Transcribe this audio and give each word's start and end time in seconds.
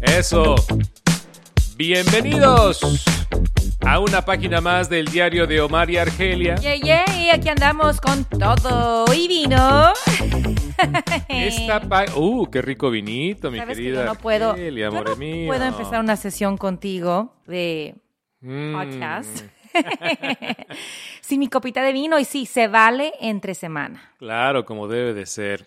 Eso. 0.00 0.54
Bienvenidos 1.76 2.80
a 3.84 3.98
una 4.00 4.24
página 4.24 4.60
más 4.60 4.88
del 4.88 5.06
diario 5.06 5.46
de 5.46 5.60
Omar 5.60 5.90
y 5.90 5.96
Argelia. 5.98 6.56
Yeah, 6.56 6.76
yeah, 6.76 7.04
y 7.18 7.30
aquí 7.30 7.48
andamos 7.48 8.00
con 8.00 8.24
todo 8.24 9.04
y 9.14 9.28
vino. 9.28 9.92
Esta 11.28 11.80
pa- 11.80 12.06
uh, 12.14 12.46
qué 12.50 12.62
rico 12.62 12.90
vinito, 12.90 13.50
mi 13.50 13.58
Sabes 13.58 13.76
que 13.76 13.82
querida 13.84 14.00
yo 14.04 14.06
no 14.06 14.14
puedo, 14.16 14.50
Argelia, 14.50 14.90
yo 14.90 15.02
no 15.04 15.16
mío. 15.16 15.46
puedo 15.48 15.64
empezar 15.64 16.00
una 16.00 16.16
sesión 16.16 16.56
contigo 16.56 17.34
de 17.46 17.94
Mm. 18.42 18.74
podcast 18.74 19.44
sin 21.22 21.40
mi 21.40 21.48
copita 21.48 21.82
de 21.82 21.92
vino 21.94 22.18
y 22.18 22.24
sí, 22.26 22.44
se 22.44 22.68
vale 22.68 23.12
entre 23.20 23.54
semana. 23.54 24.12
Claro, 24.18 24.66
como 24.66 24.88
debe 24.88 25.14
de 25.14 25.24
ser. 25.24 25.66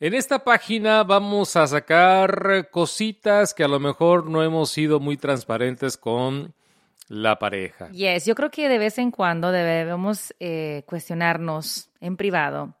En 0.00 0.14
esta 0.14 0.44
página 0.44 1.02
vamos 1.02 1.56
a 1.56 1.66
sacar 1.66 2.68
cositas 2.70 3.52
que 3.52 3.64
a 3.64 3.68
lo 3.68 3.80
mejor 3.80 4.26
no 4.26 4.44
hemos 4.44 4.70
sido 4.70 5.00
muy 5.00 5.16
transparentes 5.16 5.96
con 5.96 6.54
la 7.08 7.40
pareja. 7.40 7.88
Yes, 7.88 8.24
yo 8.24 8.36
creo 8.36 8.48
que 8.48 8.68
de 8.68 8.78
vez 8.78 8.98
en 8.98 9.10
cuando 9.10 9.50
debemos 9.50 10.32
eh, 10.38 10.84
cuestionarnos 10.86 11.90
en 12.00 12.16
privado. 12.16 12.74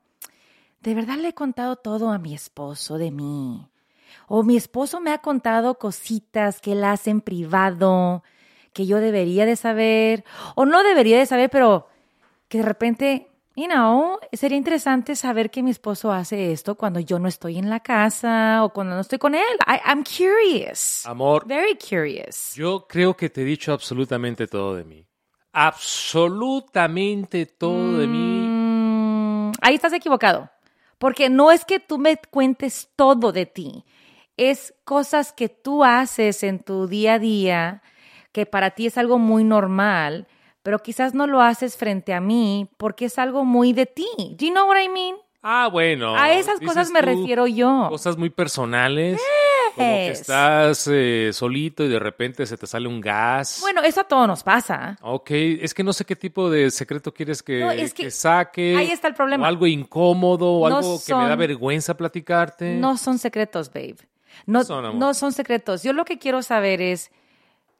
¿De 0.80 0.94
verdad 0.94 1.16
le 1.16 1.30
he 1.30 1.34
contado 1.34 1.74
todo 1.74 2.12
a 2.12 2.18
mi 2.18 2.34
esposo 2.34 2.98
de 2.98 3.10
mí? 3.10 3.66
¿O 4.28 4.44
mi 4.44 4.56
esposo 4.56 5.00
me 5.00 5.10
ha 5.10 5.18
contado 5.18 5.76
cositas 5.76 6.60
que 6.60 6.70
él 6.70 6.84
hace 6.84 7.10
en 7.10 7.20
privado 7.20 8.22
que 8.72 8.86
yo 8.86 9.00
debería 9.00 9.44
de 9.44 9.56
saber? 9.56 10.24
¿O 10.54 10.66
no 10.66 10.84
debería 10.84 11.18
de 11.18 11.26
saber, 11.26 11.50
pero 11.50 11.88
que 12.46 12.58
de 12.58 12.64
repente, 12.64 13.28
you 13.58 13.66
know, 13.66 14.18
sería 14.32 14.56
interesante 14.56 15.16
saber 15.16 15.50
que 15.50 15.62
mi 15.64 15.70
esposo 15.72 16.12
hace 16.12 16.52
esto 16.52 16.76
cuando 16.76 17.00
yo 17.00 17.18
no 17.18 17.26
estoy 17.26 17.58
en 17.58 17.68
la 17.68 17.80
casa 17.80 18.62
o 18.62 18.72
cuando 18.72 18.94
no 18.94 19.00
estoy 19.00 19.18
con 19.18 19.34
él? 19.34 19.42
I- 19.66 19.80
I'm 19.84 20.04
curious. 20.04 21.04
Amor, 21.04 21.44
Very 21.46 21.76
curious. 21.76 22.54
yo 22.54 22.86
creo 22.88 23.16
que 23.16 23.28
te 23.28 23.42
he 23.42 23.44
dicho 23.44 23.72
absolutamente 23.72 24.46
todo 24.46 24.76
de 24.76 24.84
mí. 24.84 25.04
Absolutamente 25.52 27.46
todo 27.46 27.98
de 27.98 28.06
mí. 28.06 28.48
Mm, 28.48 29.52
ahí 29.60 29.74
estás 29.74 29.92
equivocado. 29.92 30.48
Porque 30.98 31.28
no 31.28 31.50
es 31.50 31.64
que 31.64 31.80
tú 31.80 31.98
me 31.98 32.16
cuentes 32.30 32.90
todo 32.96 33.32
de 33.32 33.46
ti. 33.46 33.84
Es 34.36 34.72
cosas 34.84 35.32
que 35.32 35.48
tú 35.48 35.82
haces 35.84 36.42
en 36.44 36.60
tu 36.60 36.86
día 36.86 37.14
a 37.14 37.18
día 37.18 37.82
que 38.32 38.46
para 38.46 38.70
ti 38.70 38.86
es 38.86 38.98
algo 38.98 39.18
muy 39.18 39.42
normal, 39.42 40.28
pero 40.68 40.80
quizás 40.80 41.14
no 41.14 41.26
lo 41.26 41.40
haces 41.40 41.78
frente 41.78 42.12
a 42.12 42.20
mí 42.20 42.68
porque 42.76 43.06
es 43.06 43.18
algo 43.18 43.42
muy 43.46 43.72
de 43.72 43.86
ti. 43.86 44.06
Do 44.38 44.44
you 44.44 44.52
know 44.52 44.68
what 44.68 44.76
I 44.78 44.86
mean? 44.90 45.16
Ah, 45.40 45.70
bueno. 45.72 46.14
a 46.14 46.34
esas 46.34 46.60
cosas 46.60 46.90
me 46.90 47.00
refiero 47.00 47.46
yo. 47.46 47.86
Cosas 47.88 48.18
muy 48.18 48.28
personales. 48.28 49.18
Como 49.74 49.88
que 49.88 50.10
estás 50.10 50.86
eh, 50.92 51.30
solito 51.32 51.84
y 51.84 51.88
de 51.88 51.98
repente 51.98 52.44
se 52.44 52.58
te 52.58 52.66
sale 52.66 52.86
un 52.86 53.00
gas. 53.00 53.60
Bueno, 53.62 53.82
eso 53.82 54.02
a 54.02 54.04
todos 54.04 54.28
nos 54.28 54.42
pasa. 54.42 54.98
Ok, 55.00 55.30
es 55.30 55.72
que 55.72 55.82
no 55.82 55.94
sé 55.94 56.04
qué 56.04 56.16
tipo 56.16 56.50
de 56.50 56.70
secreto 56.70 57.14
quieres 57.14 57.42
que, 57.42 57.60
No, 57.60 57.70
es 57.70 57.94
que 57.94 58.02
que 58.02 58.10
saque. 58.10 58.76
ahí 58.76 58.90
está 58.90 59.08
el 59.08 59.14
problema. 59.14 59.44
O 59.44 59.46
algo 59.48 59.66
incómodo, 59.66 60.52
o 60.52 60.68
No 60.68 60.76
algo 60.76 61.00
que 61.02 61.14
me 61.14 61.28
da 61.30 61.36
vergüenza 61.36 61.96
platicarte. 61.96 62.74
No 62.74 62.98
son 62.98 63.18
secretos, 63.18 63.72
babe. 63.72 63.96
No 64.44 64.64
Son, 64.64 64.84
amor. 64.84 64.98
no 65.00 65.14
son 65.14 65.32
secretos. 65.32 65.82
Yo 65.82 65.94
lo 65.94 66.04
que 66.04 66.18
quiero 66.18 66.42
saber 66.42 66.82
es, 66.82 67.10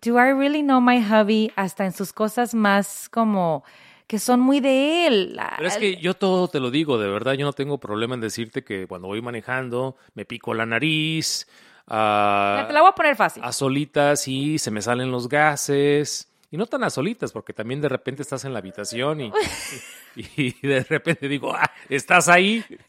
¿do 0.03 0.15
I 0.19 0.33
really 0.33 0.63
know 0.63 0.81
my 0.81 0.99
hubby 0.99 1.53
hasta 1.57 1.85
en 1.85 1.93
sus 1.93 2.13
cosas 2.13 2.55
más 2.55 3.09
como 3.11 3.65
que 4.07 4.19
son 4.19 4.41
muy 4.41 4.61
de 4.61 5.07
él? 5.07 5.41
Pero 5.57 5.69
es 5.69 5.77
que 5.77 5.97
yo 5.97 6.15
todo 6.15 6.49
te 6.49 6.61
lo 6.61 6.71
digo, 6.71 6.99
de 6.99 7.09
verdad, 7.09 7.35
yo 7.35 7.45
no 7.45 7.53
tengo 7.53 7.79
problema 7.79 8.15
en 8.15 8.21
decirte 8.21 8.65
que 8.65 8.87
cuando 8.87 9.09
voy 9.09 9.21
manejando 9.23 9.97
me 10.15 10.25
pico 10.25 10.55
la 10.55 10.67
nariz, 10.67 11.47
Mira, 11.91 12.61
a, 12.63 12.67
te 12.67 12.73
la 12.73 12.81
voy 12.83 12.91
a 12.91 12.95
poner 12.95 13.17
fácil. 13.17 13.43
a 13.45 13.53
solitas 13.53 14.29
y 14.29 14.59
se 14.59 14.71
me 14.71 14.83
salen 14.83 15.11
los 15.11 15.29
gases. 15.29 16.25
Y 16.51 16.57
no 16.57 16.65
tan 16.65 16.83
a 16.83 16.89
solitas, 16.89 17.31
porque 17.31 17.53
también 17.53 17.83
de 17.83 17.91
repente 17.91 18.23
estás 18.23 18.43
en 18.47 18.55
la 18.55 18.61
habitación 18.61 19.21
y, 19.21 19.33
y, 20.17 20.57
y 20.63 20.67
de 20.67 20.83
repente 20.83 21.29
digo, 21.29 21.55
ah, 21.55 21.71
¿estás 21.91 22.29
ahí? 22.31 22.65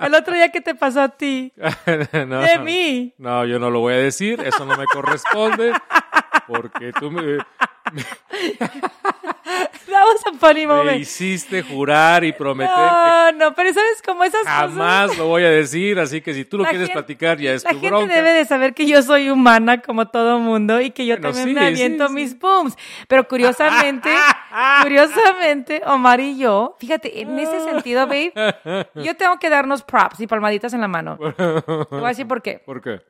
El 0.00 0.14
otro 0.14 0.32
día 0.34 0.50
que 0.52 0.60
te 0.60 0.76
pasó 0.76 1.00
a 1.00 1.08
ti. 1.08 1.52
No. 2.26 2.40
De 2.40 2.58
mí. 2.60 3.12
No, 3.18 3.44
yo 3.44 3.58
no 3.58 3.70
lo 3.70 3.80
voy 3.80 3.94
a 3.94 3.98
decir, 3.98 4.40
eso 4.40 4.64
no 4.64 4.76
me 4.76 4.86
corresponde, 4.86 5.72
porque 6.46 6.92
tú 6.98 7.10
me, 7.10 7.38
That 9.86 10.04
was 10.04 10.22
a 10.26 10.32
funny 10.38 10.66
me 10.66 10.74
moment. 10.74 11.00
hiciste 11.00 11.62
jurar 11.62 12.22
y 12.24 12.32
prometer 12.32 12.74
No, 12.76 13.32
no, 13.32 13.54
pero 13.54 13.72
sabes 13.72 14.02
cómo 14.04 14.24
esas 14.24 14.42
que 14.42 14.48
jamás 14.48 15.16
lo 15.16 15.26
voy 15.26 15.44
a 15.44 15.50
decir, 15.50 15.98
así 15.98 16.20
que 16.20 16.34
si 16.34 16.44
tú 16.44 16.58
lo 16.58 16.64
La 16.64 16.70
quieres 16.70 16.88
gente- 16.88 17.00
platicar 17.02 17.38
ya 17.38 17.52
es 17.54 17.64
La 17.64 17.70
tu 17.70 17.76
gente 17.80 17.88
bronca. 17.96 18.14
debe 18.14 18.32
de 18.34 18.44
saber 18.44 18.74
que 18.74 18.86
yo 18.86 19.02
soy 19.02 19.30
humana 19.30 19.80
como 19.80 20.08
todo 20.08 20.38
mundo 20.38 20.80
y 20.80 20.90
que 20.90 21.06
yo 21.06 21.14
Bueno, 21.16 21.28
también 21.32 21.48
sí, 21.48 21.54
me 21.54 21.66
aviento 21.66 22.08
sí. 22.08 22.14
mis 22.14 22.34
pooms. 22.34 22.76
Pero 23.08 23.26
curiosamente, 23.26 24.10
curiosamente, 24.82 25.82
Omar 25.86 26.20
y 26.20 26.36
yo, 26.38 26.76
fíjate, 26.78 27.20
en 27.22 27.38
ese 27.38 27.60
sentido, 27.64 28.06
babe, 28.06 28.32
yo 28.96 29.16
tengo 29.16 29.38
que 29.38 29.48
darnos 29.48 29.82
props 29.82 30.20
y 30.20 30.26
palmaditas 30.26 30.72
en 30.74 30.80
la 30.82 30.88
mano. 30.88 31.16
Te 31.18 31.42
voy 31.90 32.04
a 32.04 32.08
decir 32.08 32.26
por 32.28 32.42
qué. 32.42 32.58
¿Por 32.64 32.82
qué? 32.82 33.00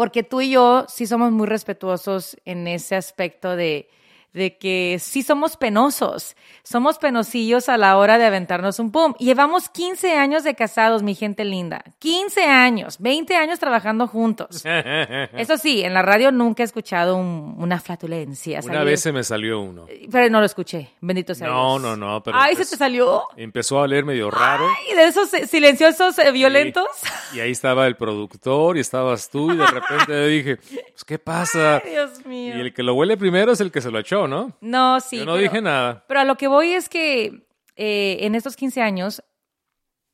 Porque 0.00 0.22
tú 0.22 0.40
y 0.40 0.52
yo 0.52 0.86
sí 0.88 1.06
somos 1.06 1.30
muy 1.30 1.46
respetuosos 1.46 2.38
en 2.46 2.66
ese 2.66 2.96
aspecto 2.96 3.54
de, 3.54 3.90
de 4.32 4.56
que 4.58 4.98
sí 5.00 5.22
somos 5.22 5.56
penosos. 5.56 6.36
Somos 6.62 6.98
penosillos 6.98 7.68
a 7.68 7.76
la 7.76 7.96
hora 7.96 8.16
de 8.18 8.26
aventarnos 8.26 8.78
un 8.78 8.92
pum. 8.92 9.14
Llevamos 9.18 9.68
15 9.68 10.16
años 10.16 10.44
de 10.44 10.54
casados, 10.54 11.02
mi 11.02 11.14
gente 11.14 11.44
linda. 11.44 11.82
15 11.98 12.44
años, 12.44 12.96
20 13.00 13.34
años 13.36 13.58
trabajando 13.58 14.06
juntos. 14.06 14.62
Eso 15.36 15.56
sí, 15.56 15.82
en 15.82 15.94
la 15.94 16.02
radio 16.02 16.30
nunca 16.32 16.62
he 16.62 16.66
escuchado 16.66 17.16
un- 17.16 17.54
una 17.58 17.80
flatulencia. 17.80 18.60
Una 18.62 18.84
vez 18.84 19.00
se 19.00 19.12
me 19.12 19.24
salió 19.24 19.60
uno. 19.60 19.86
Pero 20.10 20.28
no 20.30 20.40
lo 20.40 20.46
escuché, 20.46 20.90
bendito 21.00 21.34
sea 21.34 21.48
No, 21.48 21.78
Dios. 21.78 21.82
no, 21.82 21.96
no, 21.96 22.22
pero 22.22 22.36
Ay, 22.38 22.54
pues- 22.54 22.68
¿se 22.68 22.76
te 22.76 22.78
salió? 22.78 23.22
Empezó 23.36 23.78
a 23.78 23.82
oler 23.82 24.04
medio 24.04 24.30
raro. 24.30 24.64
Ay, 24.88 24.96
de 24.96 25.06
esos 25.08 25.32
eh, 25.34 25.46
silenciosos 25.46 26.18
eh, 26.18 26.30
violentos. 26.30 26.86
Y 27.34 27.40
ahí 27.40 27.50
estaba 27.50 27.86
el 27.86 27.96
productor 27.96 28.76
y 28.76 28.80
estabas 28.80 29.28
tú 29.30 29.52
y 29.52 29.56
de 29.56 29.66
repente 29.66 30.26
dije, 30.28 30.56
pues 30.56 31.04
¿qué 31.04 31.18
pasa? 31.18 31.76
Ay, 31.84 31.90
Dios 31.90 32.24
mío. 32.26 32.56
Y 32.56 32.60
el 32.60 32.72
que 32.74 32.82
lo 32.82 32.94
huele 32.94 33.16
primero 33.16 33.52
es 33.52 33.60
el 33.60 33.70
que 33.72 33.80
se 33.80 33.90
lo 33.90 33.98
echó, 33.98 34.19
¿no? 34.28 34.56
No, 34.60 35.00
sí. 35.00 35.18
yo 35.18 35.24
no 35.26 35.32
pero- 35.32 35.42
dije 35.42 35.62
nada. 35.62 36.04
Pero 36.08 36.20
a 36.20 36.24
lo 36.24 36.36
que 36.36 36.48
voy 36.48 36.72
es 36.72 36.88
que 36.88 37.46
eh, 37.76 38.18
en 38.20 38.34
estos 38.34 38.56
15 38.56 38.82
años, 38.82 39.22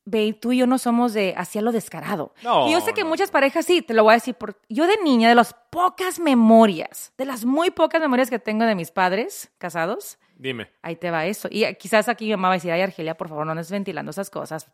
babe, 0.05 0.33
tú 0.33 0.53
y 0.53 0.57
yo 0.59 0.67
no 0.67 0.77
somos 0.77 1.13
de 1.13 1.33
hacia 1.35 1.61
lo 1.61 1.71
descarado. 1.73 2.33
No, 2.43 2.67
y 2.69 2.71
yo 2.71 2.79
sé 2.81 2.93
que 2.93 3.03
no, 3.03 3.09
muchas 3.09 3.29
parejas 3.29 3.65
sí, 3.65 3.81
te 3.81 3.93
lo 3.93 4.03
voy 4.03 4.11
a 4.11 4.15
decir. 4.15 4.35
Por, 4.35 4.57
yo 4.69 4.87
de 4.87 4.95
niña, 5.03 5.27
de 5.29 5.35
las 5.35 5.53
pocas 5.69 6.19
memorias, 6.19 7.11
de 7.17 7.25
las 7.25 7.43
muy 7.45 7.71
pocas 7.71 7.99
memorias 7.99 8.29
que 8.29 8.39
tengo 8.39 8.63
de 8.65 8.73
mis 8.75 8.91
padres 8.91 9.51
casados, 9.57 10.17
Dime. 10.37 10.69
ahí 10.81 10.95
te 10.95 11.11
va 11.11 11.25
eso. 11.25 11.49
Y 11.51 11.65
eh, 11.65 11.77
quizás 11.77 12.07
aquí 12.07 12.25
mi 12.25 12.31
mamá 12.31 12.47
va 12.49 12.53
a 12.53 12.57
decir, 12.57 12.71
ay, 12.71 12.81
Argelia, 12.81 13.17
por 13.17 13.27
favor, 13.27 13.45
no 13.45 13.51
andes 13.51 13.69
ventilando 13.69 14.11
esas 14.11 14.29
cosas. 14.29 14.71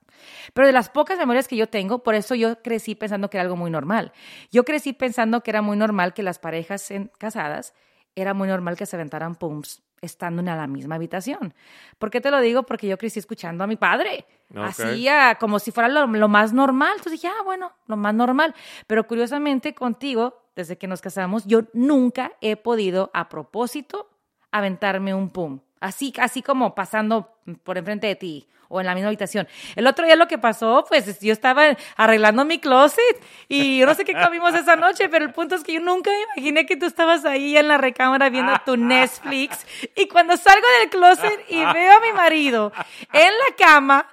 Pero 0.54 0.68
de 0.68 0.74
las 0.74 0.90
pocas 0.90 1.18
memorias 1.18 1.48
que 1.48 1.56
yo 1.56 1.68
tengo, 1.68 2.04
por 2.04 2.14
eso 2.14 2.36
yo 2.36 2.62
crecí 2.62 2.94
pensando 2.94 3.32
que 3.32 3.38
era 3.38 3.42
algo 3.44 3.56
muy 3.56 3.72
normal. 3.72 4.12
Yo 4.52 4.64
crecí 4.66 4.94
pensando 4.94 5.42
que 5.42 5.50
era 5.50 5.64
muy 5.64 5.78
normal 5.78 6.14
que 6.14 6.22
las 6.22 6.38
parejas 6.38 6.92
en- 6.92 7.10
casadas, 7.18 7.74
era 8.16 8.34
muy 8.34 8.47
normal 8.47 8.75
que 8.75 8.85
se 8.85 8.96
aventaran 8.96 9.35
pumps 9.35 9.81
estando 10.01 10.41
en 10.41 10.46
la 10.46 10.68
misma 10.68 10.96
habitación. 10.96 11.53
¿Por 11.97 12.12
qué 12.12 12.19
te 12.19 12.29
lo 12.29 12.41
digo? 12.41 12.63
Porque 12.63 12.88
yo 12.88 12.97
crecí 12.97 13.19
escuchando 13.19 13.63
a 13.63 13.68
mi 13.68 13.78
padre. 13.78 14.25
Ok. 14.51 14.57
Hacía 14.57 15.38
como 15.40 15.59
si 15.59 15.72
fuera 15.72 15.88
lo, 15.88 16.06
lo 16.07 16.28
más 16.28 16.51
normal. 16.53 16.91
Entonces 16.97 17.13
dije, 17.13 17.29
ah, 17.29 17.44
bueno, 17.44 17.72
lo 17.88 17.96
más 17.96 18.13
normal. 18.13 18.53
Pero 18.85 19.07
curiosamente 19.07 19.74
contigo, 19.74 20.44
desde 20.56 20.78
que 20.78 20.88
nos 20.88 21.01
casamos, 21.01 21.46
yo 21.46 21.63
nunca 21.74 22.34
he 22.41 22.57
podido 22.57 23.12
a 23.13 23.29
propósito 23.29 24.09
aventarme 24.51 25.13
un 25.13 25.30
pum. 25.30 25.59
Así, 25.84 26.14
así 26.18 26.42
como 26.42 26.76
pasando 26.76 27.36
por 27.66 27.78
enfrente 27.78 28.08
de 28.08 28.16
ti 28.16 28.48
o 28.70 28.80
en 28.80 28.86
la 28.86 28.96
misma 28.96 29.10
habitación. 29.10 29.50
El 29.76 29.86
otro 29.86 30.06
día 30.06 30.16
lo 30.16 30.30
que 30.30 30.38
pasó, 30.38 30.86
pues 30.88 31.20
yo 31.20 31.34
estaba 31.34 31.76
arreglando 31.98 32.46
mi 32.46 32.58
closet 32.58 33.22
y 33.50 33.82
no 33.86 33.94
sé 33.94 34.06
qué 34.06 34.14
comimos 34.14 34.56
esa 34.56 34.78
noche, 34.78 35.10
pero 35.10 35.25
el 35.25 35.34
punto 35.34 35.56
es 35.56 35.63
que 35.66 35.74
yo 35.74 35.81
nunca 35.81 36.10
imaginé 36.38 36.66
que 36.66 36.78
tú 36.78 36.86
estabas 36.86 37.25
ahí 37.25 37.57
en 37.57 37.68
la 37.68 37.78
recámara 37.78 38.30
viendo 38.30 38.54
tu 38.66 38.78
Netflix 38.78 39.68
y 39.94 40.07
cuando 40.07 40.38
salgo 40.38 40.66
del 40.80 40.90
closet 40.90 41.46
y 41.50 41.57
veo 41.57 41.98
a 41.98 42.00
mi 42.00 42.13
marido 42.13 42.72
en 43.12 43.34
la 43.40 43.56
cama 43.57 44.07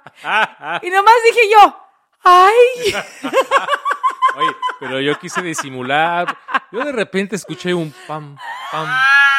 y 0.81 0.89
nomás 0.89 1.13
dije 1.25 1.41
yo, 1.53 1.79
ay, 2.23 2.93
Oye, 4.35 4.55
pero 4.79 4.99
yo 4.99 5.17
quise 5.19 5.41
disimular. 5.41 6.37
Yo 6.71 6.85
de 6.85 6.91
repente 6.91 7.35
escuché 7.35 7.73
un 7.73 7.93
pam, 8.07 8.35
pam, 8.71 8.87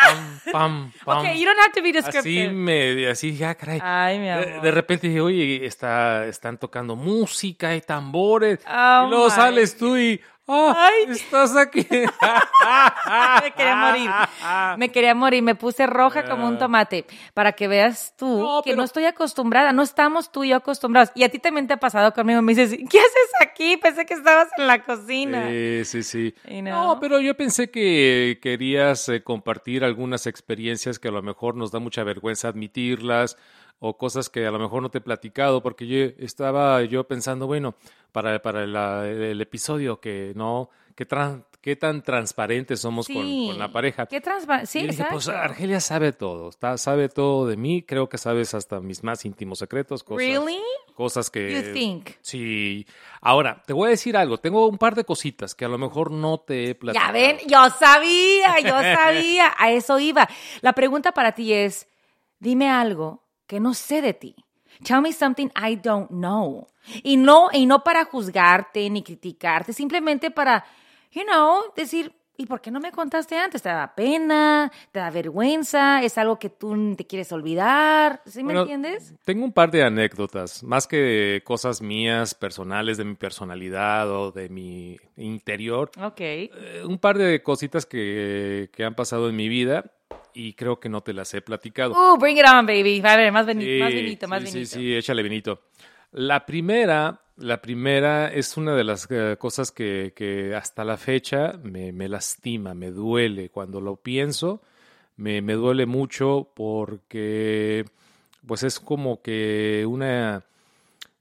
pam, 0.03 0.41
pam, 0.53 0.93
pam. 1.05 1.19
ok, 1.19 1.25
you 1.35 1.45
don't 1.47 1.59
have 1.59 1.73
to 1.73 1.83
be 1.83 1.89
Así 1.91 2.03
descriptive. 2.03 2.53
me, 2.53 3.09
así 3.09 3.31
dije, 3.31 3.45
ah, 3.47 3.55
caray. 3.55 3.81
Ay, 3.83 4.19
mi 4.19 4.25
De, 4.27 4.33
amor. 4.33 4.61
de 4.63 4.71
repente 4.71 5.09
dije, 5.09 5.21
oye, 5.21 5.65
está, 5.67 6.27
están 6.27 6.59
tocando 6.59 6.95
música, 6.97 7.69
hay 7.69 7.81
tambores. 7.81 8.59
Oh, 8.69 9.05
y 9.07 9.11
luego 9.11 9.25
my 9.27 9.31
sales 9.31 9.77
tú 9.77 9.97
y, 9.97 10.21
¡Ah! 10.49 10.75
Ay. 10.91 11.13
¡Estás 11.13 11.57
aquí! 11.57 11.87
me 13.43 13.51
quería 13.57 13.77
morir. 13.77 14.11
Me 14.79 14.89
quería 14.91 15.15
morir. 15.15 15.43
Me 15.43 15.55
puse 15.55 15.87
roja 15.87 16.25
como 16.25 16.49
un 16.49 16.59
tomate. 16.59 17.07
Para 17.35 17.53
que 17.53 17.69
veas 17.69 18.15
tú 18.17 18.41
Ah. 18.41 18.43
No, 18.57 18.63
que 18.63 18.71
pero- 18.71 18.79
no 18.79 18.85
estoy 18.85 19.05
acostumbrada. 19.05 19.73
No 19.73 19.83
estamos 19.83 20.31
tú 20.33 20.45
y 20.45 20.49
yo 20.51 20.57
acostumbrados. 20.57 21.11
Y 21.15 21.25
a 21.25 21.29
ti 21.29 21.39
también 21.39 21.67
te 21.67 21.75
ha 21.75 21.77
pasado 21.79 22.13
conmigo. 22.13 22.43
Me 22.43 22.55
dices, 22.55 22.77
¿qué 22.91 22.99
haces 22.99 23.31
aquí? 23.41 23.77
Pensé 23.77 24.05
que 24.07 24.15
estabas 24.15 24.49
en 24.57 24.67
la 24.67 24.83
cocina. 24.85 25.49
Sí, 25.49 25.85
sí, 25.85 26.03
sí. 26.03 26.35
No. 26.63 26.99
pero 27.01 27.21
yo 27.21 27.37
pensé 27.37 27.71
que 27.71 28.39
querías 28.43 29.09
eh, 29.09 29.23
compartir 29.23 29.85
algunas 29.85 30.27
experiencias 30.27 30.99
que 30.99 31.09
a 31.09 31.13
lo 31.13 31.23
mejor 31.23 31.55
nos 31.57 31.71
da 31.71 31.79
mucha 31.79 32.03
vergüenza 32.05 32.49
admitirlas 32.49 33.37
o 33.85 33.97
cosas 33.99 34.31
que 34.31 34.47
a 34.47 34.51
lo 34.53 34.61
mejor 34.61 34.81
no 34.81 34.91
te 34.91 34.99
he 34.99 35.01
platicado 35.01 35.61
porque 35.61 35.89
yo 35.89 35.97
estaba 36.25 36.83
yo 36.85 37.03
pensando, 37.09 37.49
bueno, 37.49 37.75
para, 38.13 38.41
para 38.41 38.65
la- 38.65 39.09
el 39.09 39.41
episodio 39.41 39.99
que 40.01 40.33
no, 40.37 40.71
qué, 40.95 41.05
tran- 41.09 41.45
qué 41.61 41.75
tan 41.75 42.03
transparentes 42.03 42.79
somos 42.81 43.09
con, 43.09 43.17
Sí. 43.27 43.47
con 43.51 43.59
la 43.59 43.73
pareja. 43.73 44.07
Qué 44.07 44.21
transparente. 44.21 44.67
Sí, 44.71 44.79
Y 44.81 44.87
dije, 44.89 45.05
pues. 45.11 45.27
Argelia 45.29 45.81
sabe 45.81 46.13
todo, 46.13 46.51
está, 46.51 46.79
sabe 46.79 47.09
todo 47.09 47.49
de 47.49 47.57
mí, 47.57 47.83
creo 47.83 48.09
que 48.09 48.19
sabes 48.19 48.55
hasta 48.55 48.79
mis 48.81 49.03
más 49.03 49.25
íntimos 49.25 49.59
secretos, 49.59 50.05
cosas, 50.05 50.27
Really? 50.29 50.61
cosas 50.95 51.29
que... 51.29 51.53
You 51.67 51.73
think? 51.73 52.11
Sí. 52.21 52.87
Ahora, 53.21 53.63
te 53.67 53.73
voy 53.73 53.89
a 53.89 53.91
decir 53.91 54.17
algo, 54.17 54.39
tengo 54.39 54.69
un 54.69 54.79
par 54.79 54.95
de 54.95 55.03
cositas 55.05 55.57
que 55.57 55.65
a 55.65 55.69
lo 55.69 55.79
mejor 55.79 56.13
no 56.13 56.39
te 56.39 56.71
he 56.71 56.75
platicado. 56.77 57.07
Ya 57.09 57.13
ven, 57.13 57.39
yo 57.49 57.69
sabía, 57.71 58.61
yo 58.61 58.69
sabía. 58.97 59.53
A 59.59 59.73
eso 59.73 59.99
iba. 59.99 60.29
La 60.61 60.73
pregunta 60.73 61.11
para 61.13 61.33
ti 61.33 61.53
es, 61.53 61.89
dime 62.39 62.71
algo 62.71 63.22
que 63.53 63.61
no 63.61 63.75
sé 63.75 64.01
de 64.01 64.15
ti. 64.15 64.35
Tell 64.83 65.03
me 65.03 65.13
something 65.13 65.49
I 65.55 65.77
don't 65.77 66.09
know. 66.09 66.69
Y 67.03 67.19
no, 67.19 67.51
y 67.53 67.67
no 67.67 67.85
para 67.85 68.07
juzgarte 68.07 68.89
ni 68.89 69.03
criticarte, 69.03 69.75
simplemente 69.75 70.31
para, 70.31 70.65
you 71.11 71.23
know, 71.25 71.61
decir, 71.77 72.15
¿y 72.39 72.47
por 72.47 72.63
qué 72.63 72.71
no 72.71 72.81
me 72.81 72.91
contaste 72.93 73.37
antes? 73.37 73.61
¿Te 73.61 73.69
da 73.69 73.95
pena? 73.95 74.73
¿Te 74.91 75.01
da 75.01 75.11
vergüenza? 75.11 76.03
¿Es 76.03 76.17
algo 76.17 76.39
que 76.39 76.49
tú 76.49 76.95
te 76.97 77.07
quieres 77.07 77.31
olvidar? 77.31 78.23
¿Sí 78.25 78.39
me 78.39 78.55
Bueno, 78.55 78.61
entiendes? 78.63 79.13
Tengo 79.23 79.45
un 79.45 79.53
par 79.53 79.71
de 79.71 79.85
anécdotas, 79.85 80.63
más 80.63 80.87
que 80.87 81.43
cosas 81.45 81.83
mías, 81.83 82.35
personales, 82.35 82.97
de 82.97 83.05
mi 83.05 83.17
personalidad 83.17 84.11
o 84.11 84.33
de 84.33 84.49
mi 84.49 84.97
interior. 85.19 85.91
Ok. 86.03 86.21
Eh, 86.21 86.83
un 86.87 86.97
par 86.97 87.19
de 87.19 87.43
cositas 87.43 87.85
que, 87.85 88.71
que 88.73 88.83
han 88.83 88.95
pasado 88.95 89.29
en 89.29 89.37
mi 89.37 89.51
vida 89.51 89.93
y 90.35 90.55
creo 90.55 90.81
que 90.81 90.89
no 90.89 91.01
te 91.03 91.13
las 91.13 91.33
he 91.35 91.41
platicado. 91.43 91.93
Uh, 91.93 92.19
bring 92.19 92.39
it 92.39 92.45
on, 92.47 92.67
baby. 92.67 93.01
A 93.05 93.17
ver, 93.17 93.33
más, 93.33 93.47
veni- 93.47 93.65
Sí, 93.65 93.79
más 93.81 93.95
vinito, 93.95 94.29
más 94.29 94.43
sí, 94.43 94.53
vinito. 94.53 94.71
Sí, 94.71 94.81
sí, 94.81 94.95
échale 94.95 95.23
vinito. 95.23 95.61
La 96.13 96.45
primera, 96.45 97.21
la 97.37 97.63
primera 97.63 98.33
es 98.33 98.57
una 98.57 98.75
de 98.75 98.85
las 98.85 99.07
eh, 99.11 99.37
cosas 99.39 99.71
que, 99.73 100.13
que 100.15 100.55
hasta 100.55 100.85
la 100.85 100.97
fecha 100.99 101.59
me, 101.63 101.93
me 101.93 102.09
lastima, 102.09 102.75
me 102.75 102.91
duele. 102.91 103.49
Cuando 103.49 103.81
lo 103.81 103.97
pienso, 103.97 104.61
me, 105.17 105.41
me 105.41 105.55
duele 105.55 105.87
mucho 105.87 106.51
porque 106.55 107.85
pues 108.47 108.63
es 108.63 108.79
como 108.81 109.23
que 109.23 109.87
una, 109.89 110.45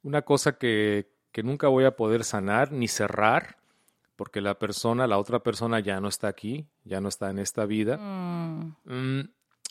una 0.04 0.24
cosa 0.24 0.58
que, 0.58 1.08
que 1.32 1.44
nunca 1.44 1.68
voy 1.68 1.86
a 1.86 1.96
poder 1.96 2.24
sanar 2.24 2.72
ni 2.72 2.88
cerrar, 2.88 3.58
porque 4.22 4.40
la 4.40 4.54
persona, 4.60 5.08
la 5.08 5.18
otra 5.18 5.40
persona 5.40 5.80
ya 5.80 6.00
no 6.00 6.08
está 6.08 6.28
aquí, 6.28 6.68
ya 6.84 7.02
no 7.02 7.10
está 7.10 7.32
en 7.32 7.40
esta 7.40 7.66
vida. 7.66 7.98
Mm, 7.98 8.76
Mm, 8.86 9.22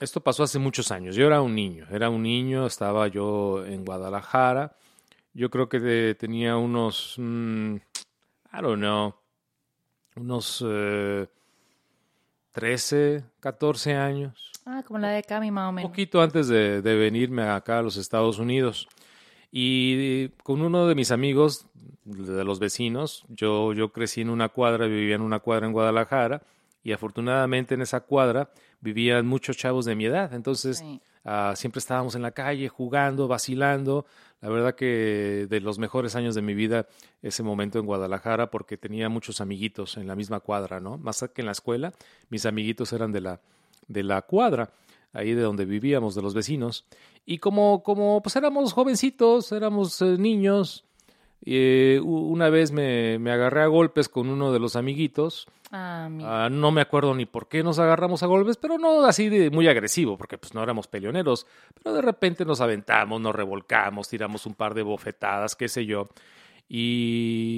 esto 0.01 0.21
pasó 0.25 0.43
hace 0.43 0.59
muchos 0.59 0.91
años. 0.91 1.15
Yo 1.15 1.25
era 1.25 1.41
un 1.41 1.55
niño, 1.55 1.87
era 1.89 2.11
un 2.11 2.25
niño, 2.25 2.67
estaba 2.67 3.07
yo 3.07 3.65
en 3.65 3.85
Guadalajara. 3.85 4.75
Yo 5.35 5.51
creo 5.51 5.69
que 5.69 5.79
de- 5.79 6.17
tenía 6.17 6.57
unos, 6.57 7.15
mm, 7.17 7.77
I 7.77 8.61
don't 8.61 8.79
know, 8.81 9.15
unos 10.17 10.65
eh, 10.67 11.29
13, 12.51 13.23
14 13.39 13.95
años. 13.95 14.51
Ah, 14.67 14.83
como 14.85 14.99
la 14.99 15.11
de 15.11 15.23
Cami, 15.23 15.53
más 15.53 15.67
o 15.67 15.69
Un 15.69 15.75
menos. 15.77 15.91
poquito 15.93 16.21
antes 16.21 16.49
de, 16.49 16.83
de 16.83 16.95
venirme 16.97 17.43
acá 17.45 17.79
a 17.79 17.83
los 17.83 17.97
Estados 17.97 18.41
Unidos. 18.41 18.89
Y 19.53 20.29
con 20.43 20.63
uno 20.63 20.87
de 20.87 20.95
mis 20.95 21.11
amigos, 21.11 21.67
de 22.05 22.45
los 22.45 22.59
vecinos, 22.59 23.25
yo, 23.29 23.73
yo 23.73 23.91
crecí 23.93 24.21
en 24.21 24.31
una 24.31 24.49
cuadra, 24.49 24.87
vivía 24.87 25.15
en 25.17 25.23
una 25.23 25.41
cuadra 25.41 25.67
en 25.67 25.73
Guadalajara, 25.73 26.43
y 26.83 26.93
afortunadamente 26.93 27.75
en 27.75 27.83
esa 27.83 28.01
cuadra 28.01 28.51
vivían 28.81 29.27
muchos 29.27 29.57
chavos 29.57 29.85
de 29.85 29.95
mi 29.95 30.07
edad. 30.07 30.33
Entonces, 30.33 30.79
Sí. 30.79 31.01
ah, 31.25 31.53
siempre 31.57 31.79
estábamos 31.81 32.15
en 32.15 32.23
la 32.23 32.31
calle 32.31 32.69
jugando, 32.69 33.29
vacilando. 33.29 34.07
La 34.41 34.49
verdad 34.49 34.75
que 34.75 35.47
de 35.51 35.61
los 35.61 35.79
mejores 35.79 36.17
años 36.17 36.35
de 36.35 36.41
mi 36.41 36.55
vida, 36.55 36.87
ese 37.21 37.43
momento 37.43 37.79
en 37.79 37.85
Guadalajara, 37.85 38.51
porque 38.51 38.79
tenía 38.79 39.11
muchos 39.11 39.43
amiguitos 39.43 39.99
en 39.99 40.07
la 40.07 40.17
misma 40.17 40.41
cuadra, 40.41 40.81
¿no? 40.81 40.97
Más 40.97 41.23
que 41.35 41.43
en 41.43 41.47
la 41.47 41.53
escuela, 41.53 41.93
mis 42.31 42.47
amiguitos 42.47 42.93
eran 42.95 43.13
de 43.13 43.21
la, 43.21 43.41
de 43.87 44.03
la 44.03 44.23
cuadra, 44.23 44.71
ahí 45.13 45.35
de 45.35 45.43
donde 45.43 45.65
vivíamos, 45.65 46.15
de 46.15 46.23
los 46.23 46.35
vecinos. 46.35 46.85
Y 47.27 47.39
como, 47.39 47.83
como 47.83 48.23
pues 48.23 48.37
éramos 48.37 48.73
jovencitos, 48.73 49.53
éramos 49.53 50.01
eh, 50.03 50.17
niños, 50.19 50.85
eh, 51.45 52.01
una 52.03 52.51
vez 52.51 52.71
me, 52.73 53.19
me 53.19 53.31
agarré 53.33 53.63
a 53.63 53.67
golpes 53.67 54.09
con 54.09 54.29
uno 54.29 54.53
de 54.53 54.59
los 54.59 54.77
amiguitos. 54.77 55.47
Ah, 55.73 56.09
Ah, 56.23 56.49
no 56.51 56.73
me 56.73 56.81
acuerdo 56.81 57.15
ni 57.15 57.27
por 57.27 57.47
qué 57.49 57.63
nos 57.63 57.79
agarramos 57.79 58.23
a 58.23 58.27
golpes, 58.27 58.57
pero 58.57 58.77
no 58.77 59.05
así 59.05 59.29
de 59.29 59.51
muy 59.51 59.69
agresivo, 59.69 60.19
porque 60.19 60.37
pues 60.37 60.53
no 60.53 60.63
éramos 60.63 60.89
peleoneros. 60.89 61.47
Pero 61.75 61.95
de 61.95 62.03
repente 62.03 62.45
nos 62.45 62.61
aventamos, 62.61 63.21
nos 63.21 63.35
revolcamos, 63.35 64.09
tiramos 64.09 64.47
un 64.47 64.55
par 64.55 64.75
de 64.75 64.83
bofetadas, 64.83 65.55
qué 65.55 65.69
sé 65.69 65.87
yo. 65.87 66.09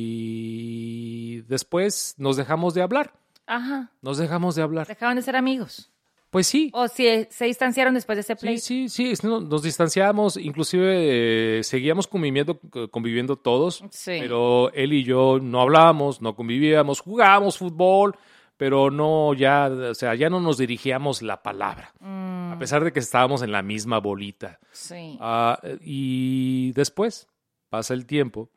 Y 0.04 1.40
después 1.42 2.14
nos 2.18 2.36
dejamos 2.36 2.74
de 2.74 2.82
hablar. 2.82 3.14
Ajá. 3.46 3.90
Nos 4.02 4.18
dejamos 4.18 4.54
de 4.56 4.62
hablar. 4.62 4.86
Dejaban 4.86 5.16
de 5.16 5.22
ser 5.22 5.36
amigos. 5.36 5.91
Pues 6.32 6.46
sí. 6.46 6.70
O 6.72 6.88
si 6.88 7.26
se 7.28 7.44
distanciaron 7.44 7.92
después 7.92 8.16
de 8.16 8.20
ese 8.22 8.34
Sí, 8.36 8.40
play. 8.40 8.58
sí, 8.58 8.88
sí, 8.88 9.12
no, 9.22 9.38
nos 9.40 9.62
distanciamos, 9.62 10.38
inclusive 10.38 11.58
eh, 11.58 11.62
seguíamos 11.62 12.06
conviviendo, 12.08 12.58
conviviendo 12.90 13.36
todos, 13.36 13.84
Sí. 13.90 14.16
pero 14.18 14.72
él 14.72 14.94
y 14.94 15.04
yo 15.04 15.38
no 15.42 15.60
hablábamos, 15.60 16.22
no 16.22 16.34
convivíamos, 16.34 17.00
jugábamos 17.00 17.58
fútbol, 17.58 18.16
pero 18.56 18.90
no 18.90 19.34
ya, 19.34 19.68
o 19.90 19.94
sea, 19.94 20.14
ya 20.14 20.30
no 20.30 20.40
nos 20.40 20.56
dirigíamos 20.56 21.20
la 21.20 21.42
palabra, 21.42 21.92
Mm, 22.00 22.52
a 22.52 22.58
pesar 22.58 22.82
de 22.82 22.92
que 22.94 23.00
estábamos 23.00 23.42
en 23.42 23.52
la 23.52 23.60
misma 23.60 23.98
bolita. 23.98 24.58
sí. 24.72 25.18
Ah, 25.20 25.60
y 25.82 26.72
después 26.72 27.28
pasa 27.68 27.92
el 27.92 28.06
tiempo, 28.06 28.48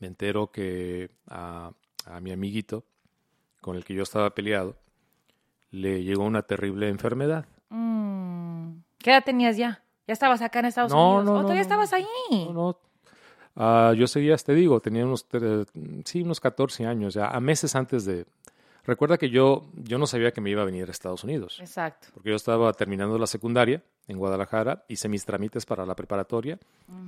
me 0.00 0.08
entero 0.08 0.50
que 0.50 1.08
a, 1.28 1.70
a 2.06 2.20
mi 2.20 2.32
amiguito 2.32 2.84
con 3.60 3.76
el 3.76 3.84
que 3.84 3.94
yo 3.94 4.02
estaba 4.02 4.34
peleado 4.34 4.76
le 5.72 6.04
llegó 6.04 6.22
una 6.24 6.42
terrible 6.42 6.88
enfermedad. 6.88 7.44
Mm. 7.70 8.74
¿Qué 8.98 9.10
edad 9.10 9.24
tenías 9.24 9.56
ya? 9.56 9.82
¿Ya 10.06 10.12
estabas 10.12 10.40
acá 10.42 10.60
en 10.60 10.66
Estados 10.66 10.92
No, 10.92 11.16
Unidos? 11.16 11.24
no, 11.24 11.32
¿O 11.32 11.34
no, 11.36 11.42
todavía 11.42 11.62
estabas 11.62 11.92
ahí? 11.92 12.06
No, 12.30 12.52
no. 12.52 12.78
Ah, 13.56 13.92
yo 13.96 14.06
seguía, 14.06 14.36
te 14.36 14.54
digo, 14.54 14.80
tenía 14.80 15.04
unos, 15.04 15.26
sí, 16.04 16.22
unos 16.22 16.40
14 16.40 16.86
años, 16.86 17.14
ya, 17.14 17.28
a 17.28 17.40
meses 17.40 17.74
antes 17.74 18.04
de... 18.04 18.24
Recuerda 18.84 19.16
que 19.18 19.30
yo, 19.30 19.66
yo 19.74 19.98
no 19.98 20.06
sabía 20.06 20.32
que 20.32 20.40
me 20.40 20.50
iba 20.50 20.62
a 20.62 20.64
venir 20.64 20.88
a 20.88 20.90
Estados 20.90 21.22
Unidos, 21.22 21.58
Exacto. 21.60 22.08
porque 22.14 22.30
yo 22.30 22.36
estaba 22.36 22.72
terminando 22.72 23.18
la 23.18 23.26
secundaria 23.26 23.82
en 24.08 24.18
Guadalajara, 24.18 24.84
hice 24.88 25.08
mis 25.08 25.24
trámites 25.24 25.64
para 25.64 25.86
la 25.86 25.94
preparatoria 25.94 26.58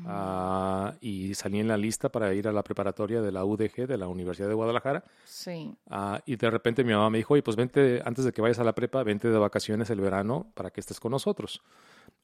ah, 0.07 0.95
y 1.01 1.35
salí 1.35 1.61
en 1.61 1.69
la 1.69 1.77
lista 1.77 2.09
para 2.09 2.33
ir 2.35 2.47
a 2.49 2.53
la 2.53 2.63
preparatoria 2.63 3.21
de 3.21 3.33
la 3.33 3.45
UDG, 3.45 3.87
de 3.87 3.99
la 3.99 4.07
Universidad 4.09 4.49
de 4.49 4.55
Guadalajara, 4.55 5.05
Sí. 5.25 5.75
Ah, 5.91 6.21
y 6.27 6.37
de 6.37 6.51
repente 6.51 6.85
mi 6.85 6.93
mamá 6.93 7.11
me 7.11 7.19
dijo, 7.19 7.35
oye, 7.35 7.43
pues 7.43 7.57
vente, 7.57 8.01
antes 8.05 8.25
de 8.25 8.33
que 8.33 8.41
vayas 8.43 8.59
a 8.59 8.65
la 8.65 8.75
prepa, 8.75 9.03
vente 9.03 9.29
de 9.29 9.39
vacaciones 9.39 9.91
el 9.91 10.01
verano 10.01 10.51
para 10.55 10.71
que 10.71 10.81
estés 10.81 11.01
con 11.01 11.11
nosotros. 11.13 11.63